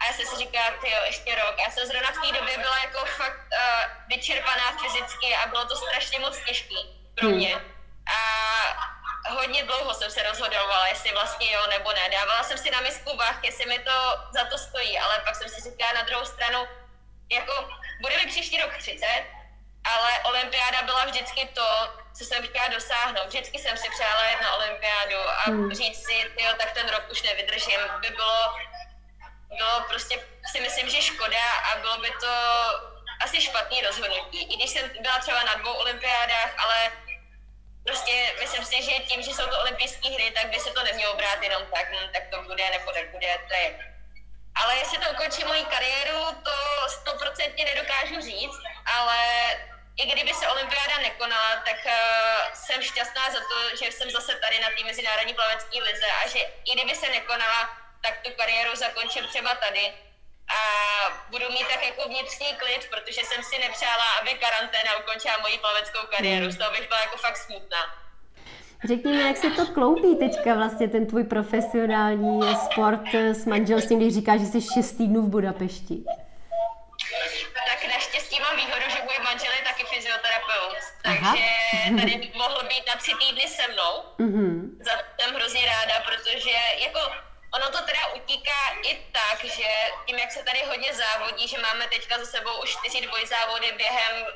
[0.00, 1.54] a já jsem si říkala, ty jo, ještě rok.
[1.60, 5.76] Já jsem zrovna v té době byla jako fakt uh, vyčerpaná fyzicky a bylo to
[5.76, 6.74] strašně moc těžké
[7.14, 7.36] pro mhm.
[7.36, 7.54] mě.
[8.06, 8.18] A
[9.30, 12.08] hodně dlouho jsem se rozhodovala, jestli vlastně jo nebo ne.
[12.10, 13.92] Dávala jsem si na misku vach, jestli mi to
[14.30, 16.68] za to stojí, ale pak jsem si říkala na druhou stranu,
[17.32, 17.68] jako
[18.00, 19.06] bude mi příští rok 30,
[19.84, 21.66] ale olympiáda byla vždycky to,
[22.18, 23.26] co jsem chtěla dosáhnout.
[23.26, 25.74] Vždycky jsem si přála jít na olympiádu a hmm.
[25.74, 28.54] říct si, jo, tak ten rok už nevydržím, by bylo,
[29.56, 32.32] bylo prostě si myslím, že škoda a bylo by to
[33.24, 34.42] asi špatný rozhodnutí.
[34.42, 36.92] I když jsem byla třeba na dvou olympiádách, ale
[37.86, 41.16] prostě myslím si, že tím, že jsou to olympijské hry, tak by se to nemělo
[41.16, 43.94] brát jenom tak, hm, tak to bude nebo nebude, to je.
[44.62, 46.54] Ale jestli to ukončí moji kariéru, to
[46.88, 49.18] stoprocentně nedokážu říct, ale
[49.96, 54.60] i kdyby se olympiáda nekonala, tak uh, jsem šťastná za to, že jsem zase tady
[54.60, 59.24] na té mezinárodní plavecké lize a že i kdyby se nekonala, tak tu kariéru zakončím
[59.32, 59.84] třeba tady
[60.56, 60.60] a
[61.30, 66.06] budu mít tak jako vnitřní klid, protože jsem si nepřála, aby karanténa ukončila moji plaveckou
[66.16, 66.50] kariéru.
[66.50, 67.82] Z toho bych byla jako fakt smutná.
[68.88, 74.14] Řekni mi, jak se to kloubí teďka vlastně ten tvůj profesionální sport s manželstvím, když
[74.14, 75.96] říkáš, že jsi šest týdnů v Budapešti?
[77.68, 81.44] Tak naštěstí mám výhodu, že můj manžel je taky fyzioterapeut, takže
[82.00, 83.94] tady mohl být na tři týdny se mnou.
[84.18, 84.84] Mm-hmm.
[84.84, 87.00] Za to jsem hrozně ráda, protože jako
[87.54, 89.68] Ono to teda utíká i tak, že
[90.06, 94.26] tím, jak se tady hodně závodí, že máme teďka za sebou už čtyři dvojzávody během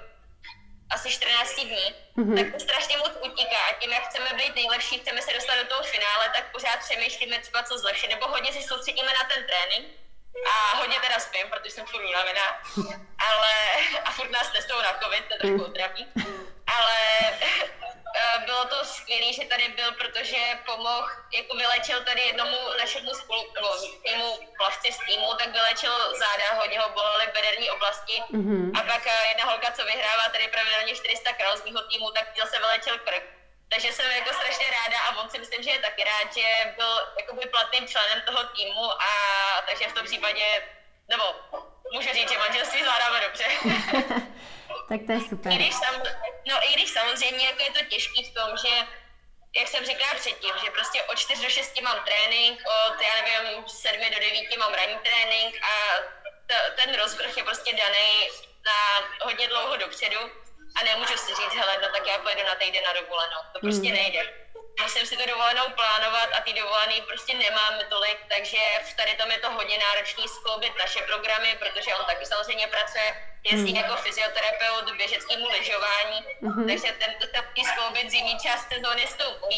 [0.91, 2.37] asi 14 dní, mm-hmm.
[2.37, 3.59] tak to strašně moc utíká.
[3.71, 7.39] A tím, jak chceme být nejlepší, chceme se dostat do toho finále, tak pořád přemýšlíme
[7.39, 9.99] třeba co zlepšit, nebo hodně si soustředíme na ten trénink.
[10.47, 12.63] A hodně teda spím, protože jsem furt unavená,
[13.19, 13.53] ale
[14.05, 16.07] a furt nás testují na covid, to je trošku otravní,
[16.67, 16.97] ale
[18.47, 23.69] bylo to skvělé, že tady byl, protože pomohl, jako vylečil tady jednomu našemu spolu, nebo
[24.05, 28.23] týmu plavci z týmu, tak vylečil záda, hodně ho bolely bederní oblasti.
[28.33, 28.81] Mm-hmm.
[28.81, 32.25] A pak eh, jedna holka, co vyhrává tady pravidelně 400 kral z mého týmu, tak
[32.39, 33.25] zase vylečil krk.
[33.71, 36.93] Takže jsem jako strašně ráda a on si myslím, že je taky rád, že byl
[37.21, 39.11] jakoby platným členem toho týmu a
[39.67, 40.63] takže v tom případě,
[41.09, 41.25] nebo
[41.93, 43.45] můžu říct, že manželství zvládáme dobře.
[44.89, 45.53] tak to je super.
[45.53, 45.95] I když, sam,
[46.49, 48.73] no, i když samozřejmě jako je to těžký v tom, že
[49.57, 53.65] jak jsem říkala předtím, že prostě od 4 do 6 mám trénink, od, já nevím,
[53.69, 55.73] 7 do 9 mám ranní trénink a
[56.47, 58.11] t- ten rozvrh je prostě daný
[58.67, 60.21] na hodně dlouho dopředu
[60.77, 63.41] a nemůžu si říct, hele, no tak já pojedu na týden na dovolenou.
[63.53, 63.95] To prostě mm.
[63.95, 64.48] nejde
[64.83, 69.31] musím si to dovolenou plánovat a ty dovolený prostě nemáme tolik, takže v tady tom
[69.31, 73.07] je to hodně náročný skloubit naše programy, protože on taky samozřejmě pracuje,
[73.45, 73.77] jezdí mm.
[73.77, 76.67] jako fyzioterapeut běžeckému lyžování, mm-hmm.
[76.69, 77.27] takže ten to
[77.73, 79.49] skloubit zimní část sezóny s tou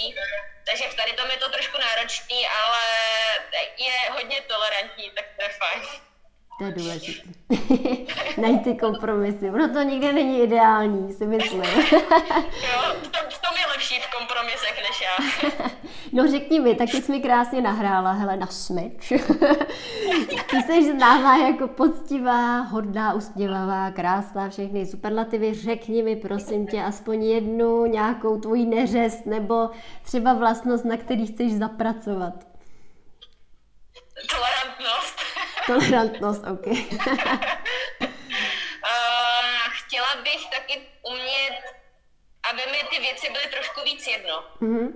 [0.66, 2.80] Takže v tady tom je to trošku náročný, ale
[3.76, 6.09] je hodně tolerantní, tak to je fajn.
[6.60, 7.28] To je důležité.
[8.40, 9.50] Najít ty kompromisy.
[9.50, 11.62] Ono to nikdy není ideální, si myslím.
[11.62, 12.00] jo,
[13.02, 15.16] to, to je lepší v kompromisech než já.
[16.12, 19.08] no řekni mi, tak jsi mi krásně nahrála, hele, na smeč.
[20.50, 25.54] Ty jsi známá jako poctivá, hodná, usměvavá, krásná, všechny superlativy.
[25.54, 29.70] Řekni mi, prosím tě, aspoň jednu nějakou tvoji neřest nebo
[30.02, 32.34] třeba vlastnost, na který chceš zapracovat.
[34.30, 35.29] Tolerantnost.
[35.70, 36.66] Tolerantnost, OK.
[36.66, 36.76] uh,
[39.70, 41.62] chtěla bych taky umět,
[42.50, 44.44] aby mi ty věci byly trošku víc jedno.
[44.60, 44.92] Mm-hmm.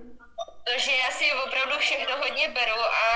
[0.65, 3.07] Protože já si opravdu všechno hodně beru a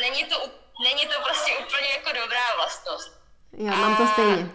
[0.00, 0.36] není to,
[0.84, 3.20] není to prostě úplně jako dobrá vlastnost.
[3.52, 4.50] Já mám to stejně.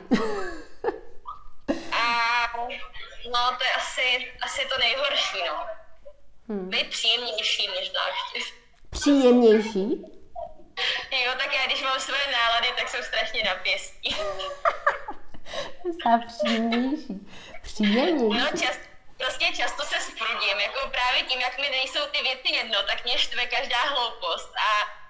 [1.92, 2.40] a
[3.32, 5.66] No to je asi, asi to nejhorší, no.
[6.48, 6.72] Hmm.
[6.90, 8.44] Příjemnější než návštěv.
[8.90, 10.19] Příjemnější?
[11.26, 14.16] Jo, tak já když mám své nálady, tak jsou strašně napěstí.
[16.04, 17.28] Za příjemnější.
[17.64, 18.40] Příjemnější.
[18.40, 18.78] No, čas,
[19.18, 23.18] prostě často se sprudím, jako právě tím, jak mi nejsou ty věci jedno, tak mě
[23.18, 24.70] štve každá hloupost a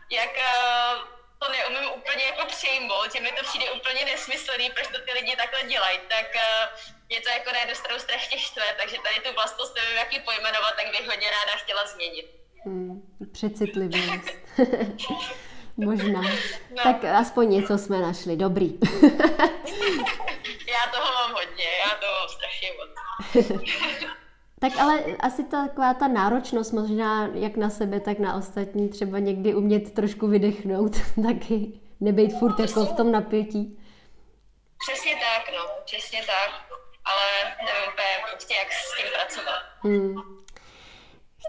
[0.09, 1.07] jak uh,
[1.39, 5.35] to neumím úplně jako přejmout, že mi to přijde úplně nesmyslný, proč to ty lidi
[5.35, 6.79] takhle dělají, tak uh,
[7.09, 10.19] mě to jako na jednu stranu strašně štve, takže tady tu vlastnost nevím, jak ji
[10.19, 12.25] pojmenovat, tak bych hodně ráda chtěla změnit.
[12.65, 13.01] Hmm,
[13.33, 14.29] přecitlivost.
[15.85, 16.21] Možná.
[16.71, 16.83] No.
[16.83, 18.37] Tak aspoň něco jsme našli.
[18.37, 18.79] Dobrý.
[20.67, 22.89] já toho mám hodně, já toho mám strašně moc.
[24.59, 29.19] tak ale asi ta, taková ta náročnost možná jak na sebe, tak na ostatní, třeba
[29.19, 30.91] někdy umět trošku vydechnout,
[31.27, 33.79] taky nebejt furt jako v tom napětí.
[34.87, 37.91] Přesně tak, no, přesně tak, ale nevím
[38.31, 39.61] prostě jak s tím pracovat.
[39.79, 40.15] Hmm.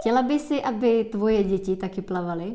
[0.01, 2.53] Chtěla by si, aby tvoje děti taky plavaly?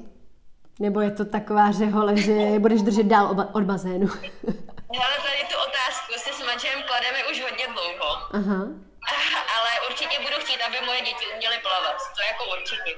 [0.79, 4.07] Nebo je to taková řehole, že budeš držet dál oba, od bazénu?
[4.99, 8.09] Hele, tady tu otázku si s manželem klademe už hodně dlouho.
[8.39, 8.59] Aha.
[9.55, 11.97] Ale určitě budu chtít, aby moje děti uměly plavat.
[12.15, 12.91] To je jako určitě.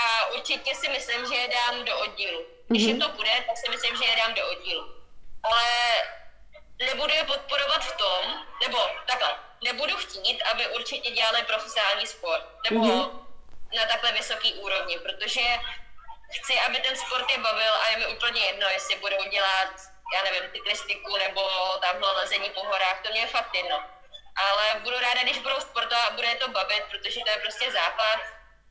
[0.00, 2.40] A určitě si myslím, že je dám do oddílu.
[2.68, 2.88] Když mm-hmm.
[2.88, 4.84] jim to bude, tak si myslím, že je dám do oddílu.
[5.42, 5.64] Ale
[6.78, 8.22] nebudu je podporovat v tom,
[8.62, 9.30] nebo takhle,
[9.64, 12.44] nebudu chtít, aby určitě dělali profesionální sport.
[12.70, 13.10] Nebo mm-hmm.
[13.76, 15.40] na takhle vysoký úrovni, protože
[16.38, 19.70] chci, aby ten sport je bavil a je mi úplně jedno, jestli budou dělat,
[20.14, 21.42] já nevím, cyklistiku nebo
[21.80, 23.84] tamhle lezení po horách, to mě je fakt jedno.
[24.36, 28.20] Ale budu ráda, když budou sportovat a bude to bavit, protože to je prostě základ,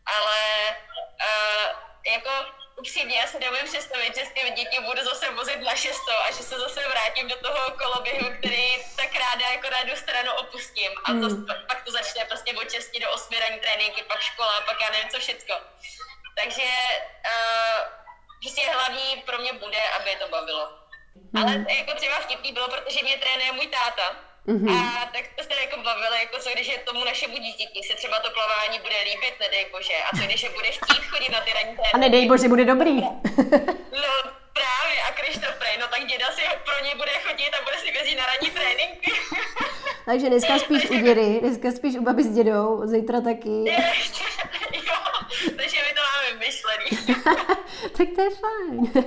[0.05, 0.75] ale
[1.21, 1.71] uh,
[2.13, 2.29] jako
[2.75, 6.31] upřímně, já si neumím představit, že s těmi děti budu zase vozit na šesto a
[6.31, 10.91] že se zase vrátím do toho koloběhu, který tak ráda jako na jednu stranu opustím.
[11.03, 11.45] A to, mm.
[11.67, 15.09] pak to začne prostě od 6 do 8 ranní tréninky, pak škola, pak já nevím
[15.09, 15.53] co všecko.
[16.41, 16.67] Takže
[17.31, 17.79] uh,
[18.41, 20.69] prostě hlavní pro mě bude, aby je to bavilo.
[21.15, 21.43] Mm.
[21.43, 24.15] Ale jako třeba vtipný bylo, protože mě trénuje můj táta.
[24.47, 24.77] Mm-hmm.
[24.77, 28.19] A tak to se jako bavili, jako co když je tomu našemu dítěti se třeba
[28.19, 29.93] to plavání bude líbit, nedej bože.
[30.11, 33.01] A co když je bude chtít chodit na ty ranní A nedej bože, bude dobrý.
[33.91, 34.13] no
[34.59, 37.77] právě, a když to prej, no tak děda si pro něj bude chodit a bude
[37.77, 39.11] si vezít na ranní tréninky.
[40.05, 43.57] Takže dneska spíš u dědy, dneska spíš u babi s dědou, zítra taky.
[44.87, 44.99] jo,
[45.57, 46.89] takže my to máme vymyšlený.
[47.97, 49.05] tak to je fajn.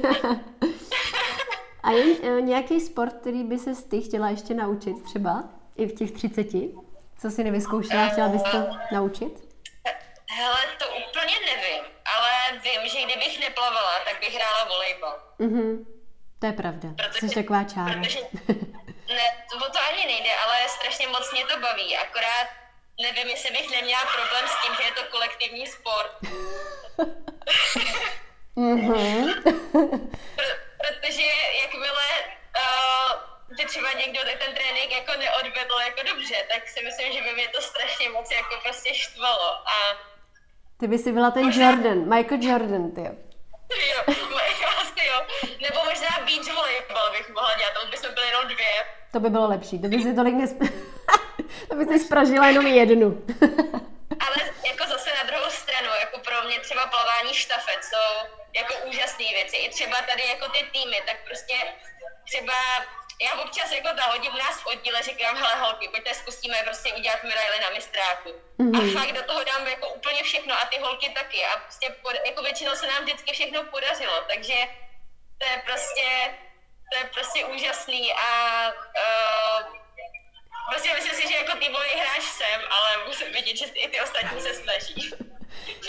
[1.82, 5.44] A je e, nějaký sport, který by se ty chtěla ještě naučit třeba
[5.76, 6.70] i v těch třiceti?
[7.20, 8.58] Co si nevyzkoušela, chtěla bys to
[8.92, 9.48] naučit?
[10.30, 11.84] Hele, to úplně nevím,
[12.16, 15.22] ale vím, že kdybych neplavala, tak bych hrála volejbal.
[15.38, 15.86] Mhm,
[16.38, 17.94] to je pravda, protože, jsi taková čára.
[18.00, 18.20] Protože,
[19.14, 22.48] ne, to, to ani nejde, ale strašně moc mě to baví, akorát
[23.00, 26.12] nevím, jestli bych neměla problém s tím, že je to kolektivní sport.
[28.56, 29.42] mm-hmm.
[30.36, 31.22] Pr- protože
[31.62, 32.06] jakmile
[32.56, 37.32] uh, že třeba někdo ten trénink jako neodvedl jako dobře, tak si myslím, že by
[37.32, 39.68] mě to strašně moc jako prostě štvalo.
[39.68, 39.74] A
[40.80, 41.70] ty by si byla ten možná...
[41.70, 43.12] Jordan, Michael Jordan, ty jo.
[43.90, 44.14] Jo,
[44.80, 45.18] asi jo.
[45.60, 48.72] Nebo možná beach volleyball bych mohla dělat, to by jsme byli jenom dvě.
[49.12, 50.56] To by bylo lepší, to by si tolik nesp...
[51.68, 53.08] to by si spražila jenom jednu.
[54.24, 54.38] Ale
[54.70, 58.08] jako zase na druhou stranu, jako pro mě třeba plavání štafet jsou
[58.54, 59.56] jako úžasné věci.
[59.56, 61.54] I třeba tady jako ty týmy, tak prostě
[62.24, 62.58] třeba
[63.22, 67.60] já občas jako zahodím nás v oddíle, říkám, hele holky, pojďte zkusíme prostě udělat medaily
[67.62, 68.28] na mistráku.
[68.58, 68.78] Mm-hmm.
[68.78, 68.92] A mhm.
[68.92, 71.44] fakt do toho dám jako úplně všechno a ty holky taky.
[71.44, 74.54] A prostě pod, jako většinou se nám vždycky všechno podařilo, takže
[75.38, 76.06] to je prostě,
[76.92, 78.28] to je prostě úžasný a
[79.02, 79.60] uh,
[80.70, 84.40] prostě myslím si, že jako týmový hráč jsem, ale musím vidět, že i ty ostatní
[84.40, 85.10] se snaží.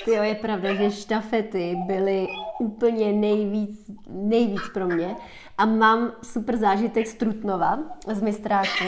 [0.08, 2.28] Jo, je pravda, že štafety byly
[2.60, 5.16] úplně nejvíc, nejvíc pro mě.
[5.60, 8.86] A mám super zážitek z Trutnova, z mistráku,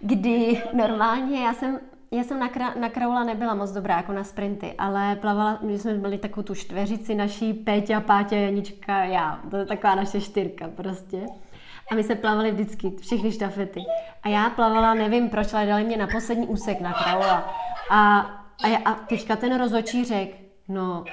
[0.00, 4.24] kdy normálně já jsem já jsem na, kra, na kraula nebyla moc dobrá jako na
[4.24, 9.40] sprinty, ale plavala, my jsme byli takovou tu čtveřici naší, Péťa, Páťa, Janička, já.
[9.50, 11.26] To je taková naše čtyřka prostě.
[11.90, 13.80] A my se plavali vždycky, všechny štafety.
[14.22, 17.54] A já plavala, nevím proč, ale dali mě na poslední úsek na kraula.
[17.90, 18.20] A,
[18.64, 20.34] a, já, a teďka ten rozhodčí řekl,
[20.68, 21.04] no,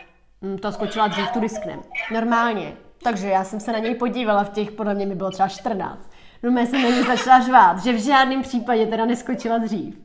[0.42, 1.80] mm, to skočila dřív, tu disknem.
[2.14, 2.74] Normálně.
[3.04, 6.12] Takže já jsem se na něj podívala v těch, podle mě mi bylo třeba 14.
[6.44, 9.96] No mě jsem na něj začala žvát, že v žádném případě teda neskočila dřív.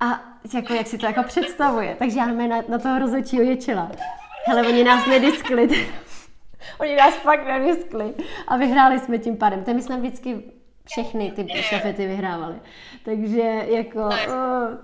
[0.00, 0.20] A
[0.54, 1.96] jako, jak si to jako představuje.
[1.98, 3.90] Takže já na, na toho rozhodčího ječila.
[4.46, 5.68] Hele, oni nás nediskli.
[6.80, 8.14] oni nás fakt nediskli.
[8.48, 9.64] A vyhráli jsme tím pádem.
[9.64, 10.42] To my jsme vždycky
[10.84, 12.54] všechny ty štafety vyhrávali.
[13.04, 14.10] Takže jako o,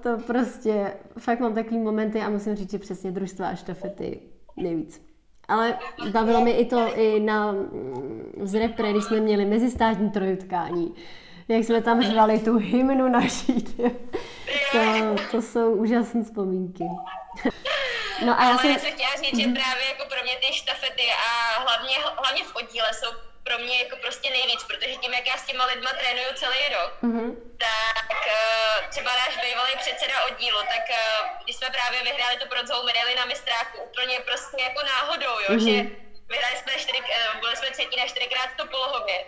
[0.02, 4.20] to prostě, fakt mám takový momenty a musím říct, že přesně družstva a štafety
[4.56, 5.05] nejvíc.
[5.48, 5.78] Ale
[6.10, 7.54] bavilo mi i to i na
[8.42, 10.94] z repre, když jsme měli mezistátní trojutkání,
[11.48, 13.64] jak jsme tam řvali tu hymnu naší.
[14.72, 14.78] To,
[15.30, 16.84] to jsou úžasné vzpomínky.
[18.26, 18.70] No a já Ale jsem...
[18.70, 22.56] já jsem chtěla říct, že právě jako pro mě ty štafety a hlavně, hlavně v
[22.56, 23.10] oddíle jsou
[23.46, 26.92] pro mě jako prostě nejvíc, protože tím, jak já s těma lidma trénuju celý rok,
[27.02, 27.30] mm-hmm.
[27.66, 30.98] tak uh, třeba náš bývalý předseda oddílu, tak uh,
[31.44, 35.66] když jsme právě vyhráli tu bronzovou medaili na mistráku, úplně prostě jako náhodou, jo, mm-hmm.
[35.66, 35.76] že
[36.28, 39.24] vyhráli jsme čtyři, uh, byli jsme třetí na čtyřikrát to polohově.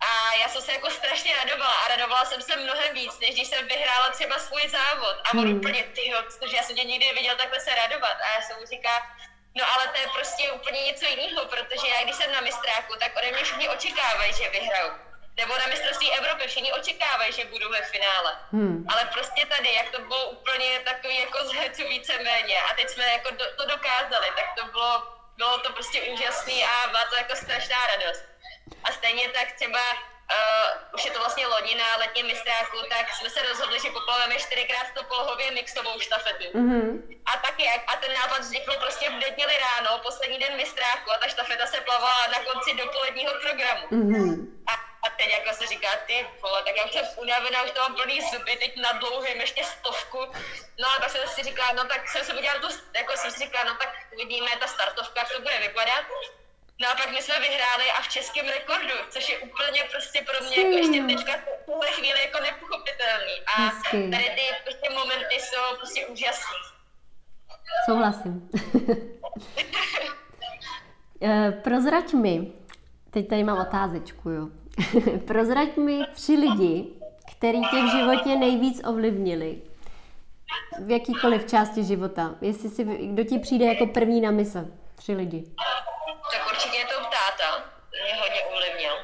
[0.00, 3.48] A já jsem se jako strašně radovala a radovala jsem se mnohem víc, než když
[3.48, 5.16] jsem vyhrála třeba svůj závod.
[5.24, 5.56] A on mm.
[5.56, 8.16] úplně, tyho, protože já jsem tě nikdy neviděl takhle se radovat.
[8.20, 9.02] A já jsem mu říká,
[9.54, 13.16] No ale to je prostě úplně něco jiného, protože já když jsem na mistráku, tak
[13.16, 14.92] ode mě všichni očekávají, že vyhraju.
[15.36, 18.36] Nebo na mistrovství Evropy všichni očekávají, že budu ve finále.
[18.52, 18.86] Hmm.
[18.88, 23.04] Ale prostě tady, jak to bylo úplně takový jako z hecu víceméně a teď jsme
[23.12, 25.02] jako do, to dokázali, tak to bylo,
[25.36, 28.24] bylo to prostě úžasný a byla to jako strašná radost.
[28.84, 29.80] A stejně tak třeba
[30.32, 34.34] uh, už je to vlastně loni na letním mistráku, tak jsme se rozhodli, že poplaveme
[34.36, 36.44] čtyřikrát stopolohově mixovou štafetu.
[36.44, 37.18] Mm-hmm.
[37.26, 41.28] A taky, a ten nápad vznikl prostě v neděli ráno, poslední den mistráku a ta
[41.28, 43.86] štafeta se plavala na konci dopoledního programu.
[43.88, 44.46] Mm-hmm.
[44.66, 44.72] A,
[45.06, 47.94] a teď jako se říká, ty vole, tak já už jsem unavená, už to mám
[47.94, 50.18] plný zuby, teď na dlouhým ještě stovku.
[50.78, 53.38] No a tak jsem si říkala, no tak jsem se udělala tu, jako jsem si
[53.38, 56.04] říkala, no tak uvidíme ta startovka, jak to bude vypadat.
[56.80, 60.46] No a pak my jsme vyhráli a v českém rekordu, což je úplně prostě pro
[60.46, 63.34] mě jako ještě teďka v tuhle chvíli jako nepochopitelný.
[63.46, 64.10] A Hezky.
[64.10, 66.56] tady ty prostě momenty jsou prostě úžasné.
[67.86, 68.50] Souhlasím.
[71.26, 72.52] Eh, prozrať mi,
[73.10, 74.48] teď tady mám otázečku, jo.
[75.26, 76.86] Prozrať mi tři lidi,
[77.36, 79.62] který tě v životě nejvíc ovlivnili.
[80.86, 82.34] V jakýkoliv části života.
[82.40, 84.68] Jestli si, kdo ti přijde jako první na mysl.
[84.94, 85.44] Tři lidi.
[86.32, 87.64] Tak určitě je to táta.
[88.04, 88.94] Mě hodně ovlivnil.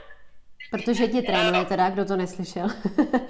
[0.70, 2.64] Protože tě trénuje teda, kdo to neslyšel.
[2.64, 3.20] uh,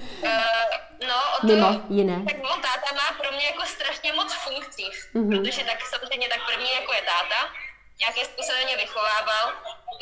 [1.08, 2.24] no, o to, Mimo jiné.
[2.28, 5.30] Tak můj táta má pro mě jako strašně moc funkcí, mm-hmm.
[5.30, 7.40] protože tak samozřejmě tak první jako je táta,
[8.00, 9.52] nějaké způsobem mě vychovával,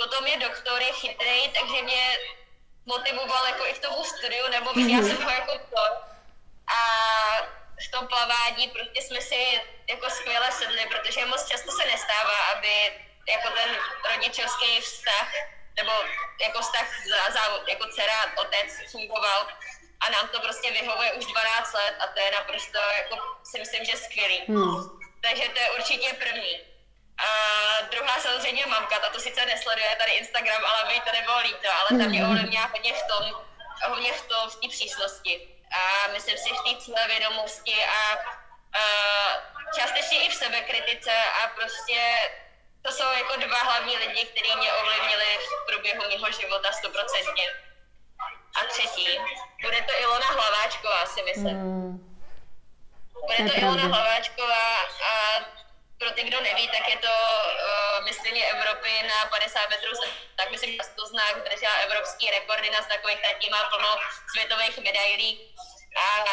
[0.00, 2.18] potom je doktor, je chytrý, takže mě
[2.86, 5.16] motivoval jako i v tomu studiu, nebo viděl mm-hmm.
[5.16, 5.84] jsem ho jako to.
[6.78, 6.80] A
[7.86, 12.72] v tom plavání prostě jsme si jako skvěle sedli, protože moc často se nestává, aby
[13.28, 13.76] jako ten
[14.10, 15.32] rodičovský vztah,
[15.76, 15.92] nebo
[16.40, 19.48] jako vztah za, za, jako dcera, otec fungoval
[20.00, 23.84] a nám to prostě vyhovuje už 12 let a to je naprosto, jako si myslím,
[23.84, 24.38] že skvělý.
[24.48, 24.98] Hmm.
[25.22, 26.60] Takže to je určitě první.
[27.18, 27.28] A
[27.90, 31.98] druhá samozřejmě mamka, ta to sice nesleduje tady Instagram, ale mi to nebylo líto, ale
[31.98, 33.42] ta mě ovlivnila hodně v tom,
[33.88, 35.54] hodně v tom, v té přísnosti.
[35.72, 38.14] A myslím si v té cílevědomosti a,
[38.78, 38.82] a
[39.76, 41.12] částečně i v sebekritice
[41.42, 42.18] a prostě
[42.88, 47.46] to jsou jako dva hlavní lidi, kteří mě ovlivnili v průběhu mého života stoprocentně.
[48.60, 49.18] A třetí,
[49.62, 51.56] bude to Ilona Hlaváčková, si myslím.
[51.56, 52.18] Mm.
[53.26, 54.76] Bude to, Ilona Hlaváčková
[55.10, 55.12] a
[55.98, 59.90] pro ty, kdo neví, tak je to uh, mistrně Evropy na 50 metrů,
[60.36, 63.96] tak myslím, že to znak držela evropský rekordy na znakových tratí, má plno
[64.30, 65.54] světových medailí
[65.96, 66.24] a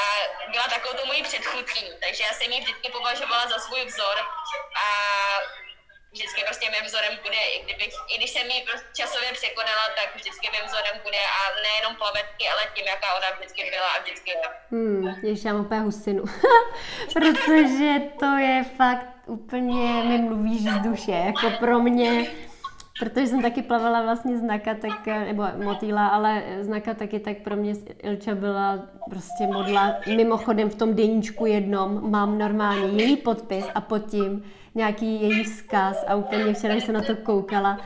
[0.52, 4.18] byla takovou to mojí předchůdkyní, takže já jsem ji vždycky považovala za svůj vzor
[4.76, 4.88] a
[6.16, 10.08] vždycky prostě mým vzorem bude, i, kdybych, i když jsem ji prostě časově překonala, tak
[10.20, 14.30] vždycky mým vzorem bude a nejenom plavetky, ale tím, jaká ona vždycky byla a vždycky
[14.32, 14.38] je.
[14.72, 16.24] Hmm, ještě mám úplně hustinu,
[17.16, 17.90] protože
[18.22, 22.12] to je fakt úplně, mi mluvíš z duše, jako pro mě,
[23.00, 27.74] protože jsem taky plavala vlastně znaka, tak, nebo motýla, ale znaka taky tak pro mě
[28.04, 29.96] Ilča byla prostě modla.
[30.08, 34.44] Mimochodem v tom deníčku jednom mám normálně její podpis a pod tím
[34.76, 37.78] nějaký její vzkaz a úplně včera jsem na to koukala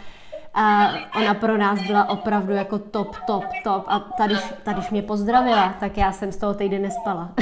[0.54, 5.74] a ona pro nás byla opravdu jako top, top, top a tady, tady mě pozdravila,
[5.80, 7.30] tak já jsem z toho týden nespala.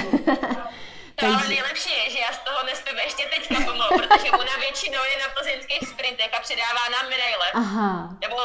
[1.20, 1.36] Takže...
[1.36, 5.18] ale nejlepší je, že já z toho nespím ještě teďka pomalu, protože ona většinou je
[5.24, 7.48] na plzeňských sprintech a předává nám medaile.
[7.54, 8.10] Aha.
[8.22, 8.36] Nebo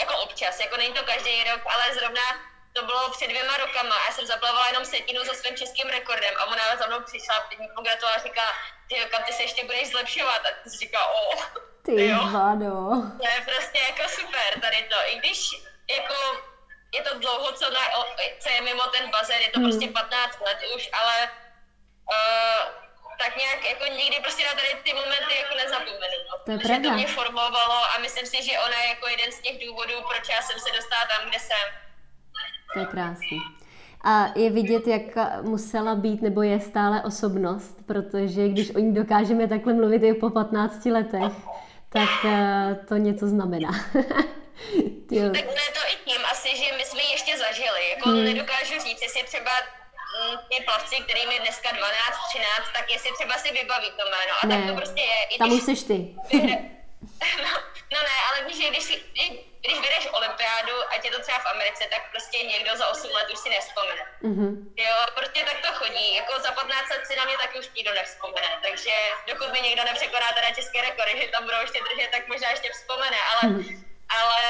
[0.00, 2.24] jako občas, jako není to každý rok, ale zrovna
[2.74, 6.34] to bylo před dvěma rokama a já jsem zaplavala jenom setinu za svým českým rekordem
[6.38, 8.42] a ona za mnou přišla, mi pogratulovala a říká,
[8.88, 11.20] ty kam ty se ještě budeš zlepšovat a ty si říká, o,
[11.84, 12.20] ty jo.
[12.32, 12.74] Vado.
[13.20, 15.38] To je prostě jako super tady to, i když
[15.96, 16.14] jako
[16.94, 17.80] je to dlouho, co, na,
[18.40, 19.70] co je mimo ten bazén, je to hmm.
[19.70, 21.30] prostě 15 let už, ale
[22.14, 22.60] uh,
[23.18, 26.18] tak nějak jako nikdy prostě na tady ty momenty jako nezapomenu.
[26.30, 26.38] No.
[26.44, 26.88] To je pravda.
[26.88, 30.28] to mě formovalo a myslím si, že ona je jako jeden z těch důvodů, proč
[30.28, 31.83] já jsem se dostala tam, kde jsem
[32.74, 33.38] To je krásný.
[34.04, 35.02] A je vidět, jak
[35.42, 40.30] musela být nebo je stále osobnost, protože když o ní dokážeme takhle mluvit i po
[40.30, 41.32] 15 letech,
[41.88, 43.70] tak eh, to něco znamená.
[45.34, 47.90] tak ne to i tím asi, že my jsme ještě zažili.
[47.90, 48.24] Jako hmm.
[48.24, 51.92] nedokážu říct, jestli třeba mm, ty plavci, kterým je dneska 12,
[52.28, 52.46] 13,
[52.76, 54.34] tak jestli třeba si vybaví to jméno.
[54.42, 55.18] A ne, tak to prostě je.
[55.34, 56.16] I tam už jsi ty.
[57.44, 57.52] no,
[57.92, 58.96] no ne, ale víš, že když si,
[59.60, 63.30] když vyjdeš olympiádu, ať je to třeba v Americe, tak prostě někdo za 8 let
[63.32, 64.04] už si nespomene.
[64.22, 64.52] Mm-hmm.
[64.76, 66.14] Jo, prostě tak to chodí.
[66.14, 68.58] Jako za 15 let si na mě taky už nikdo nevzpomene.
[68.62, 68.94] Takže
[69.26, 72.70] dokud mi někdo nepřekoná teda české rekordy, že tam budou ještě držet, tak možná ještě
[72.72, 73.18] vzpomene.
[73.30, 73.84] Ale, mm-hmm.
[74.08, 74.42] ale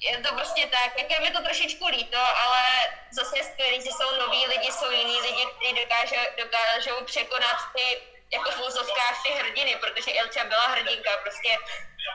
[0.00, 2.62] je to prostě tak, jak je mi to trošičku líto, ale
[3.10, 8.02] zase je skvělý, že jsou noví lidi, jsou jiní lidi, kteří dokážou, dokážou překonat ty
[8.32, 11.58] jako v úzovkách ty hrdiny, protože Ilča byla hrdinka, prostě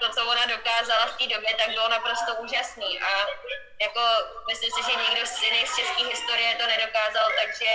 [0.02, 3.12] to, co ona dokázala v té době, tak bylo naprosto úžasný a
[3.86, 4.02] jako
[4.52, 7.70] myslím si, že nikdo z jiných z české historie to nedokázal, takže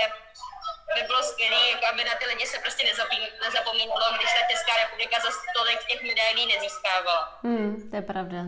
[0.94, 2.82] by bylo skvělé, jako aby na ty lidi se prostě
[3.44, 7.38] nezapomínalo, když ta Česká republika za tolik těch medailí nezískávala.
[7.42, 8.38] Hmm, to je pravda.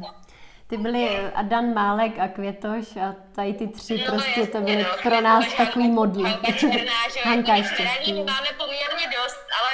[0.69, 4.83] Ty byly Adan Málek a Květoš a tady ty tři no, prostě jasně, to byly
[4.83, 6.31] no, pro nás takový modly.
[6.31, 7.83] Hanka Černá, že Hanka ještě.
[8.33, 9.71] máme poměrně dost, ale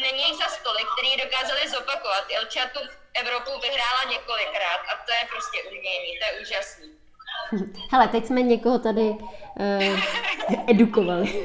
[0.00, 2.24] není jich za stolik, který dokázali zopakovat.
[2.28, 2.80] Ilča tu
[3.14, 6.90] Evropu vyhrála několikrát a to je prostě umění, to je úžasný.
[7.92, 10.00] Hele, teď jsme někoho tady uh,
[10.70, 11.44] edukovali.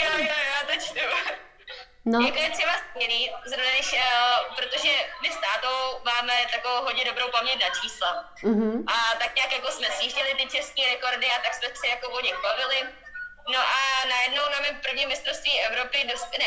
[0.00, 1.00] jo, jo, jo, to čtu.
[2.04, 2.20] No.
[2.26, 4.92] Jako je třeba skvělý, zrovna když, uh, protože
[5.22, 8.30] my s tátou máme takovou hodně dobrou paměť na čísla.
[8.42, 8.84] Mm-hmm.
[8.94, 12.20] A tak nějak jako jsme sjížděli ty české rekordy a tak jsme se jako o
[12.20, 12.80] nich bavili.
[13.52, 16.46] No a najednou na mém prvním mistrovství Evropy, dost, ne,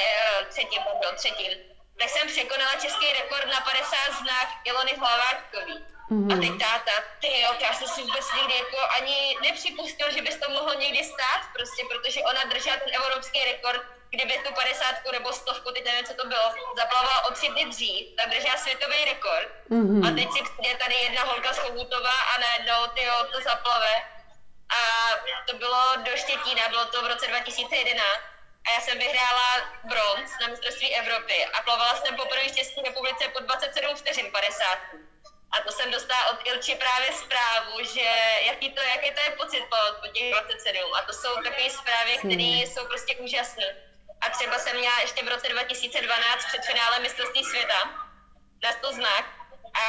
[0.50, 1.52] třetím, pardon, třetím,
[2.00, 5.86] tak jsem překonala český rekord na 50 znak Ilony Hlaváčkový.
[6.12, 6.34] Mm-hmm.
[6.34, 6.92] A teď táta,
[7.22, 11.04] ty jo, já jsem si vůbec nikdy jako ani nepřipustil, že bys to mohlo někdy
[11.04, 16.06] stát, prostě, protože ona držela ten evropský rekord kdyby tu 50 nebo 100, teď nevím,
[16.06, 19.48] co to bylo, zaplavala o tři dny dřív, tak držela světový rekord.
[19.70, 20.08] Mm-hmm.
[20.08, 23.94] A teď si přijde tady jedna holka z Chobutová a najednou ty to zaplave.
[24.70, 24.80] A
[25.48, 28.04] to bylo do Štětína, bylo to v roce 2011.
[28.68, 29.48] A já jsem vyhrála
[29.84, 34.80] bronz na mistrovství Evropy a plavala jsem poprvé v České republice po 27 vteřin 50.
[35.52, 38.08] A to jsem dostala od Ilči právě zprávu, že
[38.42, 39.64] jaký to, jaký to je pocit
[40.02, 40.94] po těch 27.
[40.94, 43.76] A to jsou takové zprávy, které jsou prostě úžasné.
[44.22, 47.80] A třeba jsem měla ještě v roce 2012 před finále mistrovství světa
[48.64, 49.26] na to znak
[49.74, 49.86] a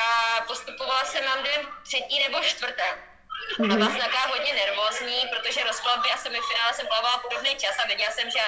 [0.46, 3.07] postupovala jsem na den třetí nebo čtvrté.
[3.58, 7.86] A byla jsem taková hodně nervózní, protože rozplavby a semifinále jsem plavala podobný čas a
[7.86, 8.40] věděla jsem, že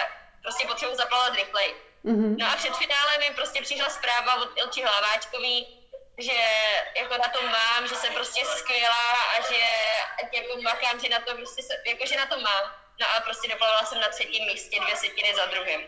[0.43, 1.74] prostě potřebuji zaplavat rychleji.
[2.05, 2.36] Mm-hmm.
[2.38, 5.66] No a před finále mi prostě přišla zpráva od Ilči Hlaváčkový,
[6.18, 6.38] že
[6.97, 9.61] jako na tom mám, že jsem prostě skvělá a že
[10.32, 12.64] jako makám, že na to prostě, jako že na to mám.
[13.01, 15.80] No a prostě doplavala jsem na třetím místě dvě setiny za druhým.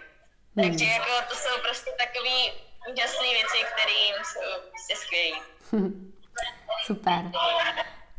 [0.56, 0.68] Hmm.
[0.68, 2.38] Takže jako to jsou prostě takové
[2.92, 4.40] úžasné věci, které jsou
[4.70, 5.38] prostě skvělé.
[6.86, 7.22] Super.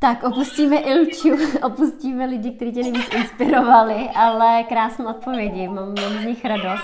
[0.04, 1.30] Tak opustíme Ilču,
[1.64, 6.84] opustíme lidi, kteří tě nejvíc inspirovali, ale krásné odpovědi, mám, mám z nich radost.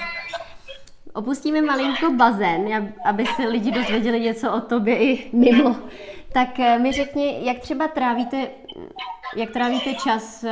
[1.13, 5.75] Opustíme malinko bazén, aby se lidi dozvěděli něco o tobě i mimo.
[6.33, 8.47] Tak eh, mi řekni, jak třeba trávíte,
[9.35, 10.49] jak trávíte čas eh,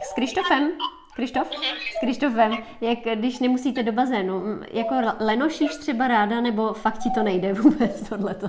[0.00, 0.70] s Krištofem?
[1.16, 1.50] Krištof?
[1.96, 7.22] S Krištofem, jak když nemusíte do bazénu, jako lenošíš třeba ráda, nebo fakt ti to
[7.22, 8.48] nejde vůbec tohleto?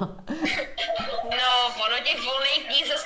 [1.39, 1.49] No,
[1.85, 2.96] ono těch volných dní jo,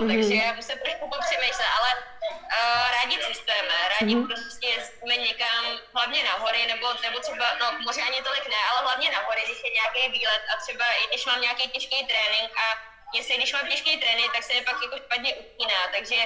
[0.00, 0.12] mm-hmm.
[0.12, 4.26] takže já musím trošku popřemýšlet, ale uh, rádi cestujeme, rádi mm-hmm.
[4.32, 5.60] prostě jezdíme někam,
[5.94, 9.42] hlavně na hory, nebo, nebo třeba, no možná ani tolik ne, ale hlavně na hory,
[9.46, 12.66] když je nějaký výlet a třeba i když mám nějaký těžký trénink a
[13.14, 16.16] jestli když mám těžký trénink, tak se mi pak jako špatně upíná, takže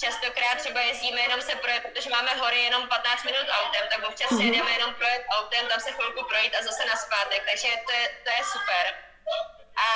[0.00, 4.28] častokrát třeba jezdíme jenom se projet, protože máme hory jenom 15 minut autem, tak občas
[4.28, 7.92] si jedeme jenom projet autem, tam se chvilku projít a zase na zpátek, takže to
[7.92, 8.84] je, to je super.
[9.86, 9.88] A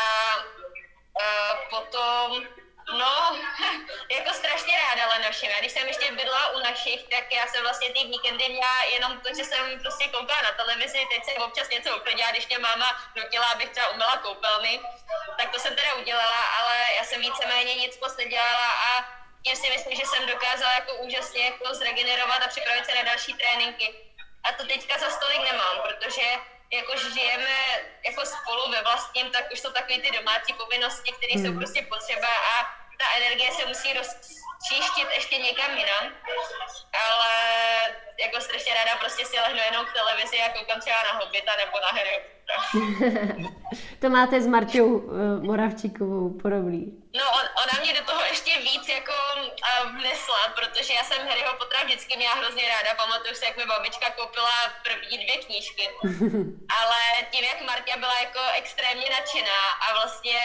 [1.22, 2.46] uh, potom,
[2.92, 3.38] no,
[4.16, 5.50] jako strašně ráda Lenoším.
[5.50, 9.20] Já když jsem ještě bydla u našich, tak já jsem vlastně ty víkendy měla jenom
[9.20, 12.88] to, že jsem prostě koukala na televizi, teď jsem občas něco uklidila, když mě máma
[13.16, 14.80] nutila, abych třeba umila koupelny,
[15.38, 19.04] tak to jsem teda udělala, ale já jsem víceméně nic moc nedělala a
[19.44, 23.34] tím si myslím, že jsem dokázala jako úžasně jako zregenerovat a připravit se na další
[23.34, 23.94] tréninky.
[24.44, 26.22] A to teďka za stolik nemám, protože
[26.72, 27.56] jako žijeme
[28.04, 31.42] jako spolu ve vlastním, tak už jsou takové ty domácí povinnosti, které mm.
[31.42, 31.58] jsou hmm.
[31.58, 36.04] prostě potřeba a ta energie se musí rozčíštit ještě někam jinam.
[36.92, 37.32] Ale
[38.22, 41.76] jako strašně ráda prostě si lehnu jenom k televizi a koukám třeba na Hobbita nebo
[41.80, 42.16] na Harry
[44.00, 46.82] to máte s Marťou uh, Moravčíkovou podobný.
[47.18, 51.52] No, on, ona mě do toho ještě víc jako uh, vnesla, protože já jsem Harryho
[51.58, 52.94] Pottera vždycky měla hrozně ráda.
[52.96, 55.84] Pamatuju se, jak mi babička koupila první dvě knížky.
[56.78, 57.00] Ale
[57.30, 60.38] tím, jak Marta byla jako extrémně nadšená a vlastně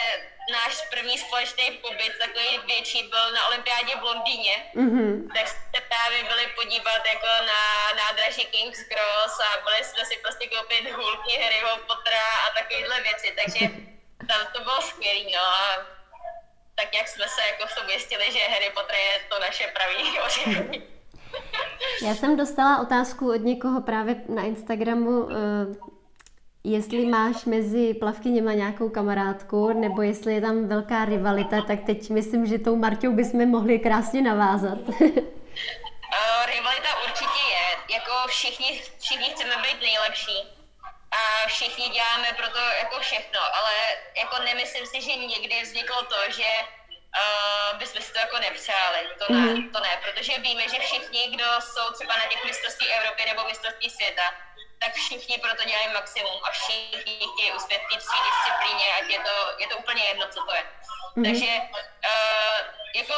[0.52, 5.32] náš první společný pobyt, takový větší, byl na olympiádě v Londýně, mm-hmm.
[5.34, 7.62] tak jsme právě byli podívat jako na
[8.02, 13.28] nádraží King's Cross a byli jsme si prostě koupit hůlky Harryho Pottera a takovéhle věci,
[13.40, 13.62] takže
[14.28, 15.66] tam to bylo skvělé, no a
[16.78, 20.20] tak jak jsme se jako v tom jistili, že Harry Potter je to naše pravý
[20.26, 20.82] oživení.
[22.02, 25.34] Já jsem dostala otázku od někoho právě na Instagramu, eh,
[26.64, 32.46] jestli máš mezi plavkyněma nějakou kamarádku, nebo jestli je tam velká rivalita, tak teď myslím,
[32.46, 34.78] že tou Marťou bychom mohli krásně navázat.
[38.38, 40.38] všichni, všichni chceme být nejlepší
[41.10, 43.72] a všichni děláme pro to jako všechno, ale
[44.16, 49.00] jako nemyslím si, že někdy vzniklo to, že uh, bychom si to jako nepřáli.
[49.18, 49.72] To ne, mm-hmm.
[49.72, 53.90] to ne, protože víme, že všichni, kdo jsou třeba na těch mistrovství Evropy nebo mistrovství
[53.90, 54.34] světa,
[54.78, 59.18] tak všichni pro to dělají maximum a všichni chtějí uspět v té disciplíně, ať je
[59.18, 60.62] to, je to úplně jedno, co to je.
[60.62, 61.24] Mm-hmm.
[61.24, 61.50] Takže
[62.10, 62.58] uh,
[62.94, 63.14] jako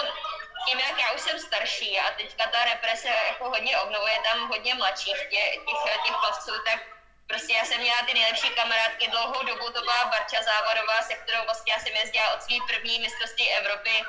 [0.66, 4.74] tím, jak já už jsem starší a teďka ta represe jako hodně obnovuje tam hodně
[4.74, 6.80] mladších těch, těch, těch plavců, tak
[7.26, 11.44] prostě já jsem měla ty nejlepší kamarádky dlouhou dobu, to byla Barča Závodová, se kterou
[11.44, 14.04] vlastně já jsem jezdila od svý první mistrovství Evropy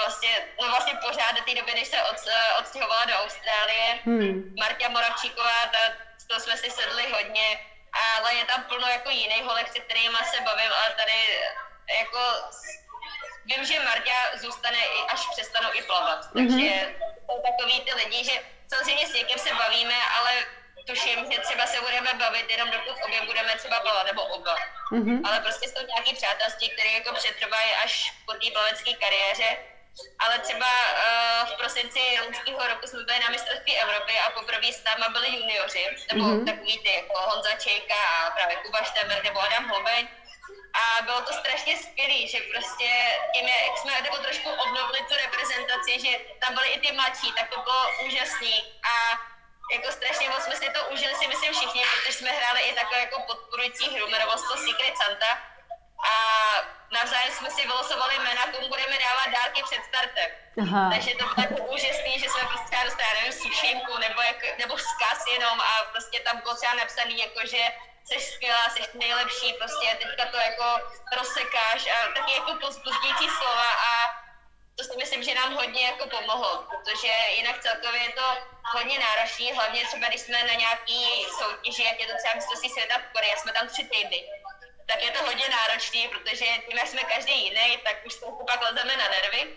[0.00, 2.16] vlastně, no vlastně pořád do té doby, než se od,
[2.58, 3.98] odstěhovala do Austrálie.
[4.04, 4.54] Hmm.
[4.58, 5.78] Marta Moravčíková, ta
[6.26, 10.40] to jsme si sedli hodně, ale je tam plno jako jiných holek, se kterými se
[10.40, 11.40] bavím, ale tady
[11.98, 12.20] jako
[13.44, 16.20] vím, že Marta zůstane i až přestanou i plavat.
[16.24, 16.48] Mm-hmm.
[16.48, 16.94] Takže
[17.26, 18.32] jsou takový ty lidi, že
[18.72, 20.32] samozřejmě s někým se bavíme, ale
[20.86, 24.56] tuším, že třeba se budeme bavit jenom dokud obě budeme třeba plavat, nebo oba.
[24.92, 25.20] Mm-hmm.
[25.24, 29.56] Ale prostě jsou nějaký přátelství, které jako přetrvají až po té plavecké kariéře
[30.18, 34.84] ale třeba uh, v prosinci loňského roku jsme byli na mistrovství Evropy a poprvé s
[34.84, 36.46] náma byli junioři, nebo mm-hmm.
[36.46, 40.08] takový ty jako Honza Čejka a právě Kuba Štemer nebo Adam Hlobeň.
[40.80, 42.88] A bylo to strašně skvělé, že prostě
[43.34, 47.48] tím, jak jsme jako trošku obnovili tu reprezentaci, že tam byli i ty mladší, tak
[47.48, 48.54] to bylo úžasný.
[48.92, 48.92] A
[49.72, 53.00] jako strašně moc jsme si to užili si myslím všichni, protože jsme hráli i takovou
[53.00, 55.30] jako podporující hru, jmenovalo se to Secret Santa
[56.10, 56.14] a
[56.92, 60.30] navzájem jsme si vylosovali jména, komu budeme dávat dárky před startem.
[60.62, 60.90] Aha.
[60.92, 65.24] Takže to bylo jako úžasný, že jsme prostě dostali, nevím, sušenku nebo, jako, nebo vzkaz
[65.32, 67.62] jenom a prostě tam bylo třeba napsaný, jako že
[68.04, 70.66] jsi skvělá, jsi nejlepší, prostě teďka to jako
[71.16, 73.90] rozsekáš a taky jako pozbuzdící slova a
[74.76, 78.26] to si myslím, že nám hodně jako pomohlo, protože jinak celkově je to
[78.62, 82.98] hodně náročný, hlavně třeba když jsme na nějaký soutěži, jak je to třeba mistrovství světa
[82.98, 84.24] v Koreji, jsme tam tři týdny
[84.92, 88.62] tak je to hodně náročný, protože tím, jak jsme každý jiný, tak už trochu pak
[88.62, 89.56] lezeme na nervy.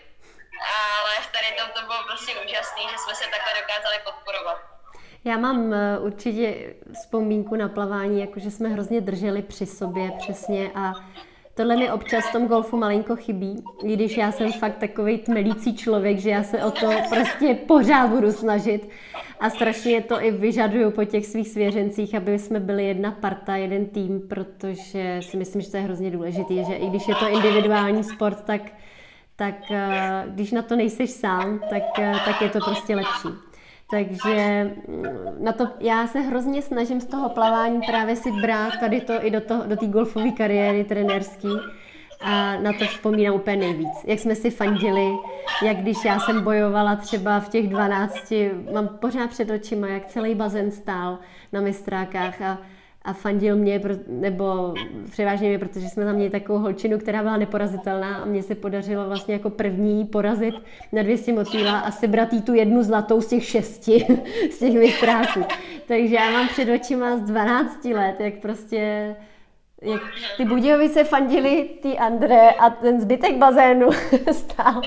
[0.98, 4.75] Ale tady tom to bylo prostě úžasný, že jsme se takhle dokázali podporovat.
[5.26, 6.54] Já mám eh, určitě
[6.92, 10.92] vzpomínku na plavání, jakože jsme hrozně drželi při sobě přesně a
[11.54, 15.76] tohle mi občas v tom golfu malinko chybí, i když já jsem fakt takový tmelící
[15.76, 18.88] člověk, že já se o to prostě pořád budu snažit
[19.40, 23.86] a strašně to i vyžaduju po těch svých svěřencích, aby jsme byli jedna parta, jeden
[23.86, 28.04] tým, protože si myslím, že to je hrozně důležité, že i když je to individuální
[28.04, 28.62] sport, tak,
[29.36, 33.45] tak eh, když na to nejseš sám, tak, eh, tak je to prostě lepší.
[33.90, 35.04] Takže mm,
[35.44, 39.30] na to, já se hrozně snažím z toho plavání právě si brát tady to i
[39.30, 41.48] do, toho, do té golfové kariéry trenérský
[42.20, 44.04] a na to vzpomínám úplně nejvíc.
[44.04, 45.16] Jak jsme si fandili,
[45.62, 48.32] jak když já jsem bojovala třeba v těch 12,
[48.72, 51.18] mám pořád před očima, jak celý bazén stál
[51.52, 52.58] na mistrákách a
[53.06, 54.74] a fandil mě, nebo
[55.10, 59.06] převážně mě, protože jsme tam měli takovou holčinu, která byla neporazitelná a mně se podařilo
[59.06, 60.54] vlastně jako první porazit
[60.92, 64.06] na 200 motýla a sebrat jí tu jednu zlatou z těch šesti,
[64.50, 65.44] z těch mistráků.
[65.88, 69.14] Takže já mám před očima z 12 let, jak prostě
[69.82, 70.02] jak
[70.36, 73.88] ty Budějovice fandili ty André a ten zbytek bazénu
[74.32, 74.80] stál no,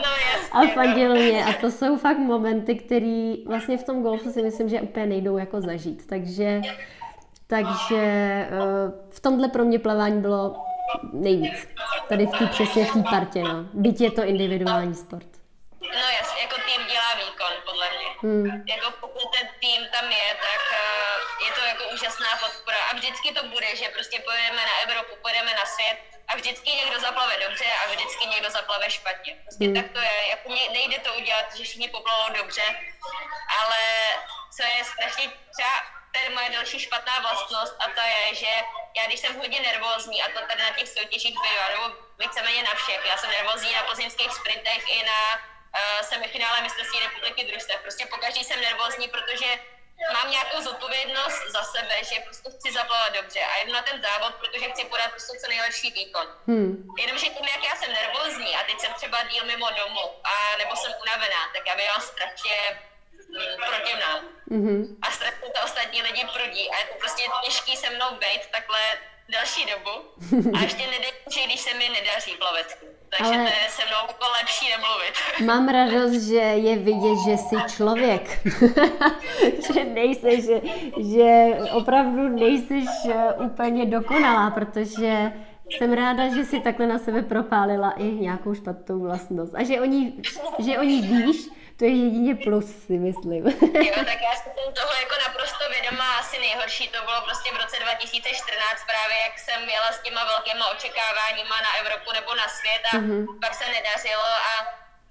[0.52, 1.46] a fandil mě.
[1.46, 5.38] A to jsou fakt momenty, které vlastně v tom golfu si myslím, že úplně nejdou
[5.38, 6.08] jako zažít.
[6.08, 6.62] Takže
[7.50, 8.04] takže
[8.52, 10.42] uh, v tomhle pro mě plavání bylo
[11.14, 11.68] nejvíc.
[12.10, 13.56] Tady v té přesně v té partě, no.
[13.74, 15.30] Byť je to individuální sport.
[15.82, 18.10] No jasně, jako tým dělá výkon, podle mě.
[18.24, 18.46] Hmm.
[18.74, 22.82] Jako pokud ten tým tam je, tak uh, je to jako úžasná podpora.
[22.90, 26.98] A vždycky to bude, že prostě pojedeme na Evropu, pojedeme na svět a vždycky někdo
[27.00, 29.32] zaplave dobře a vždycky někdo zaplave špatně.
[29.44, 29.76] Prostě hmm.
[29.78, 30.18] tak to je.
[30.34, 30.46] Jako
[30.78, 32.66] nejde to udělat, že všichni poplavou dobře,
[33.60, 33.82] ale
[34.56, 35.74] co je strašně třeba
[36.12, 38.52] to je moje další špatná vlastnost a to je, že
[38.98, 42.74] já když jsem hodně nervózní a to tady na těch soutěžích bývá, nebo víceméně na
[42.76, 47.82] všech, já jsem nervózní na pozemských sprintech i na uh, semifinále mistrovství republiky družstev.
[47.82, 49.60] Prostě pokaždý jsem nervózní, protože
[50.14, 54.36] mám nějakou zodpovědnost za sebe, že prostě chci zaplavat dobře a jdu na ten závod,
[54.36, 56.28] protože chci podat prostě co nejlepší výkon.
[56.48, 56.88] Hmm.
[56.98, 60.76] Jenomže tím, jak já jsem nervózní a teď jsem třeba díl mimo domu a nebo
[60.76, 62.82] jsem unavená, tak já bývám strašně
[63.30, 64.12] mm, protivná.
[64.52, 64.82] Mm-hmm.
[65.02, 68.82] A strašně to ostatní lidi prudí a je to prostě těžký se mnou být takhle
[69.36, 69.94] další dobu
[70.58, 70.84] a ještě
[71.34, 72.86] že když se mi nedaří plavecky.
[73.10, 73.44] Takže Ale...
[73.44, 75.14] to je se mnou jako lepší nemluvit.
[75.46, 78.40] Mám radost, že je vidět, že jsi člověk.
[79.74, 80.62] že nejseš, že,
[81.14, 85.32] že opravdu nejseš eh, úplně dokonalá, protože
[85.70, 89.56] jsem ráda, že si takhle na sebe propálila i nějakou špatnou vlastnost.
[89.56, 90.22] A že o ní,
[90.60, 91.50] že o ní víš,
[91.80, 93.44] to je jedině plus, si myslím.
[93.88, 96.08] jo, tak já jsem toho jako naprosto vědomá.
[96.22, 100.72] Asi nejhorší to bylo prostě v roce 2014 právě, jak jsem jela s těma velkýma
[100.76, 103.40] očekáváníma na Evropu nebo na svět a mm-hmm.
[103.44, 104.54] pak se nedařilo a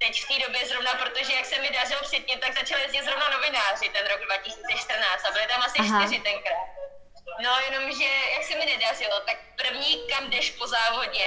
[0.03, 3.27] teď v té době zrovna, protože jak se mi dařilo předtím, tak začali jezdit zrovna
[3.37, 5.89] novináři ten rok 2014 a byly tam asi Aha.
[5.89, 6.69] čtyři tenkrát.
[7.45, 11.27] No jenom, že jak se mi nedařilo, tak první, kam jdeš po závodě,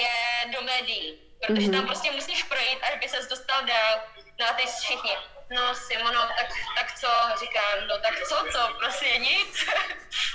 [0.00, 0.10] je
[0.54, 1.24] do médií.
[1.46, 1.76] Protože mm-hmm.
[1.76, 4.00] tam prostě musíš projít, až by ses dostal dál.
[4.40, 5.16] No a teď všichni,
[5.50, 7.08] no Simono, tak, tak co?
[7.40, 9.66] Říkám, no tak co, co, prostě nic.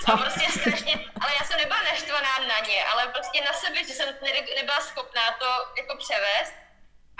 [0.05, 3.93] A prostě strašně, ale já jsem nebyla naštvaná na ně, ale prostě na sebe, že
[3.93, 4.15] jsem
[4.55, 5.45] nebyla schopná to
[5.77, 6.53] jako převést.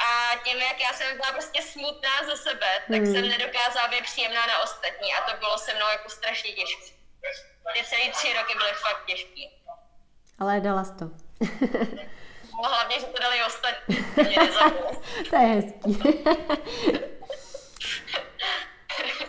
[0.05, 3.13] A tím, jak já jsem byla prostě smutná za sebe, tak hmm.
[3.13, 6.95] jsem nedokázala být příjemná na ostatní a to bylo se mnou jako strašně těžké.
[7.73, 9.41] Ty celé tři roky byly fakt těžké.
[10.39, 11.05] Ale dala jsi to.
[12.63, 13.97] No hlavně, že to dali ostatní.
[15.29, 15.99] to je hezký.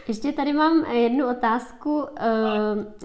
[0.09, 2.03] Ještě tady mám jednu otázku.
[2.03, 2.09] Uh,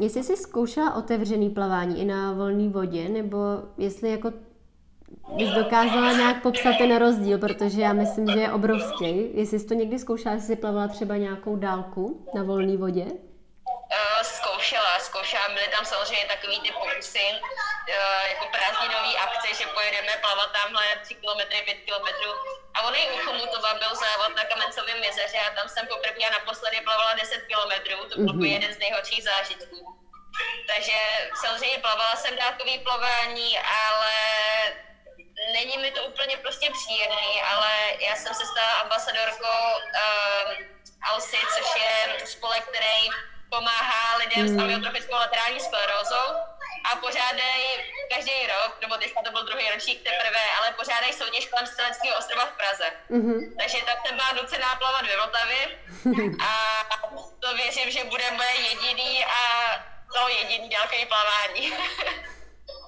[0.02, 3.38] jestli jsi zkoušela otevřený plavání i na volné vodě, nebo
[3.78, 4.32] jestli jako
[5.38, 9.30] bys dokázala nějak popsat ten rozdíl, protože já myslím, že je obrovský.
[9.34, 13.04] Jestli jsi to někdy zkoušela, jestli jsi plavala třeba nějakou dálku na volné vodě?
[13.04, 15.48] Uh, zkoušela, zkoušela.
[15.48, 17.28] Byly tam samozřejmě takový ty pokusy,
[17.90, 22.08] uh, jako prázdninový akce, že pojedeme plavat tamhle 3 km, 5 km.
[22.74, 26.32] A on i u Chomutova byl závod na Kamencovém jezeře a tam jsem poprvé a
[26.32, 27.74] naposledy plavala 10 km.
[28.10, 28.54] To byl mm-hmm.
[28.54, 30.06] jeden z nejhorších zážitků.
[30.68, 30.98] Takže
[31.42, 34.16] samozřejmě plavala jsem dálkový plavání, ale
[35.54, 40.76] není mi to úplně prostě příjemný, ale já jsem se stala ambasadorkou uh,
[41.12, 43.10] ALSI, což je spolek, který
[43.50, 44.60] pomáhá lidem s hmm.
[44.60, 46.28] amyotrofickou laterální sklerózou
[46.92, 47.66] a pořádají
[48.14, 52.46] každý rok, nebo teď to byl druhý ročník teprve, ale pořádají soutěž kolem Steleckého ostrova
[52.46, 52.88] v Praze.
[53.12, 53.40] Mm-hmm.
[53.60, 55.62] Takže tak jsem byla nucená plavat ve Vltavě
[56.50, 56.86] a
[57.40, 59.42] to věřím, že bude moje jediný a
[60.14, 61.74] to jediný dálkový plavání.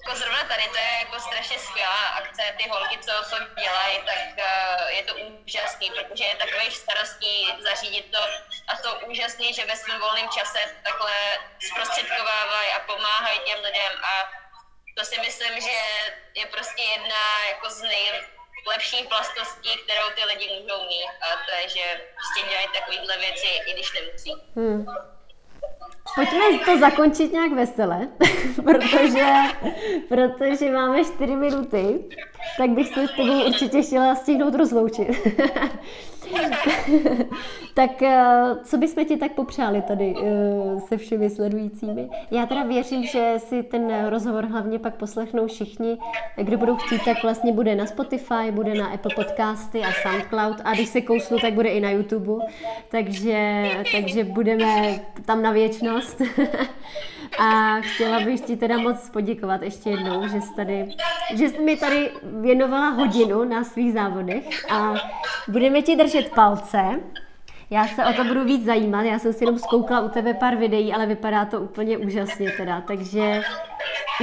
[0.07, 4.19] jako zrovna tady to je jako strašně skvělá akce, ty holky, co to dělají, tak
[4.37, 8.19] uh, je to úžasný, protože je takový starostí zařídit to
[8.67, 11.13] a to úžasný, že ve svém volném čase takhle
[11.71, 14.13] zprostředkovávají a pomáhají těm lidem a
[14.97, 15.77] to si myslím, že
[16.33, 21.69] je prostě jedna jako z nejlepších vlastností, kterou ty lidi můžou mít a to je,
[21.69, 24.33] že prostě dělají takovýhle věci, i když nemusí.
[24.55, 24.85] Hmm.
[26.17, 28.07] Pojďme to zakončit nějak vesele,
[28.63, 29.25] protože,
[30.09, 31.99] protože máme čtyři minuty,
[32.57, 35.07] tak bych se s tebou určitě chtěla stihnout rozloučit.
[37.73, 42.09] tak eh, co bychom ti tak popřáli tady eh, se všemi sledujícími?
[42.31, 45.97] Já teda věřím, že si ten rozhovor hlavně pak poslechnou všichni,
[46.35, 50.73] kdo budou chtít, tak vlastně bude na Spotify, bude na Apple Podcasty a SoundCloud a
[50.73, 52.45] když se kousnu, tak bude i na YouTube,
[52.89, 56.21] takže, takže budeme tam na věčnost.
[57.39, 60.95] A chtěla bych ti teda moc poděkovat ještě jednou, že jsi, tady,
[61.33, 64.93] že jsi mi tady věnovala hodinu na svých závodech a
[65.47, 66.99] budeme ti držet palce.
[67.69, 70.55] Já se o to budu víc zajímat, já jsem si jenom zkoukla u tebe pár
[70.55, 73.41] videí, ale vypadá to úplně úžasně teda, takže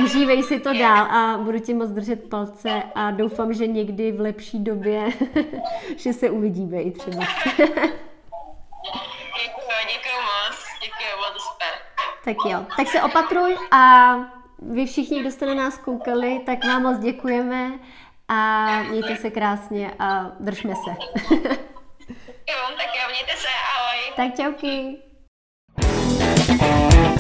[0.05, 4.21] užívej si to dál a budu ti moc držet palce a doufám, že někdy v
[4.21, 5.09] lepší době,
[5.97, 7.25] že se uvidíme i třeba.
[12.25, 14.15] Tak jo, tak se opatruj a
[14.59, 17.73] vy všichni, kdo jste na nás koukali, tak vám moc děkujeme
[18.29, 20.91] a mějte se krásně a držme se.
[22.51, 24.13] jo, tak jo, mějte se, ahoj.
[24.17, 24.99] Tak čauky.
[26.47, 27.14] thank you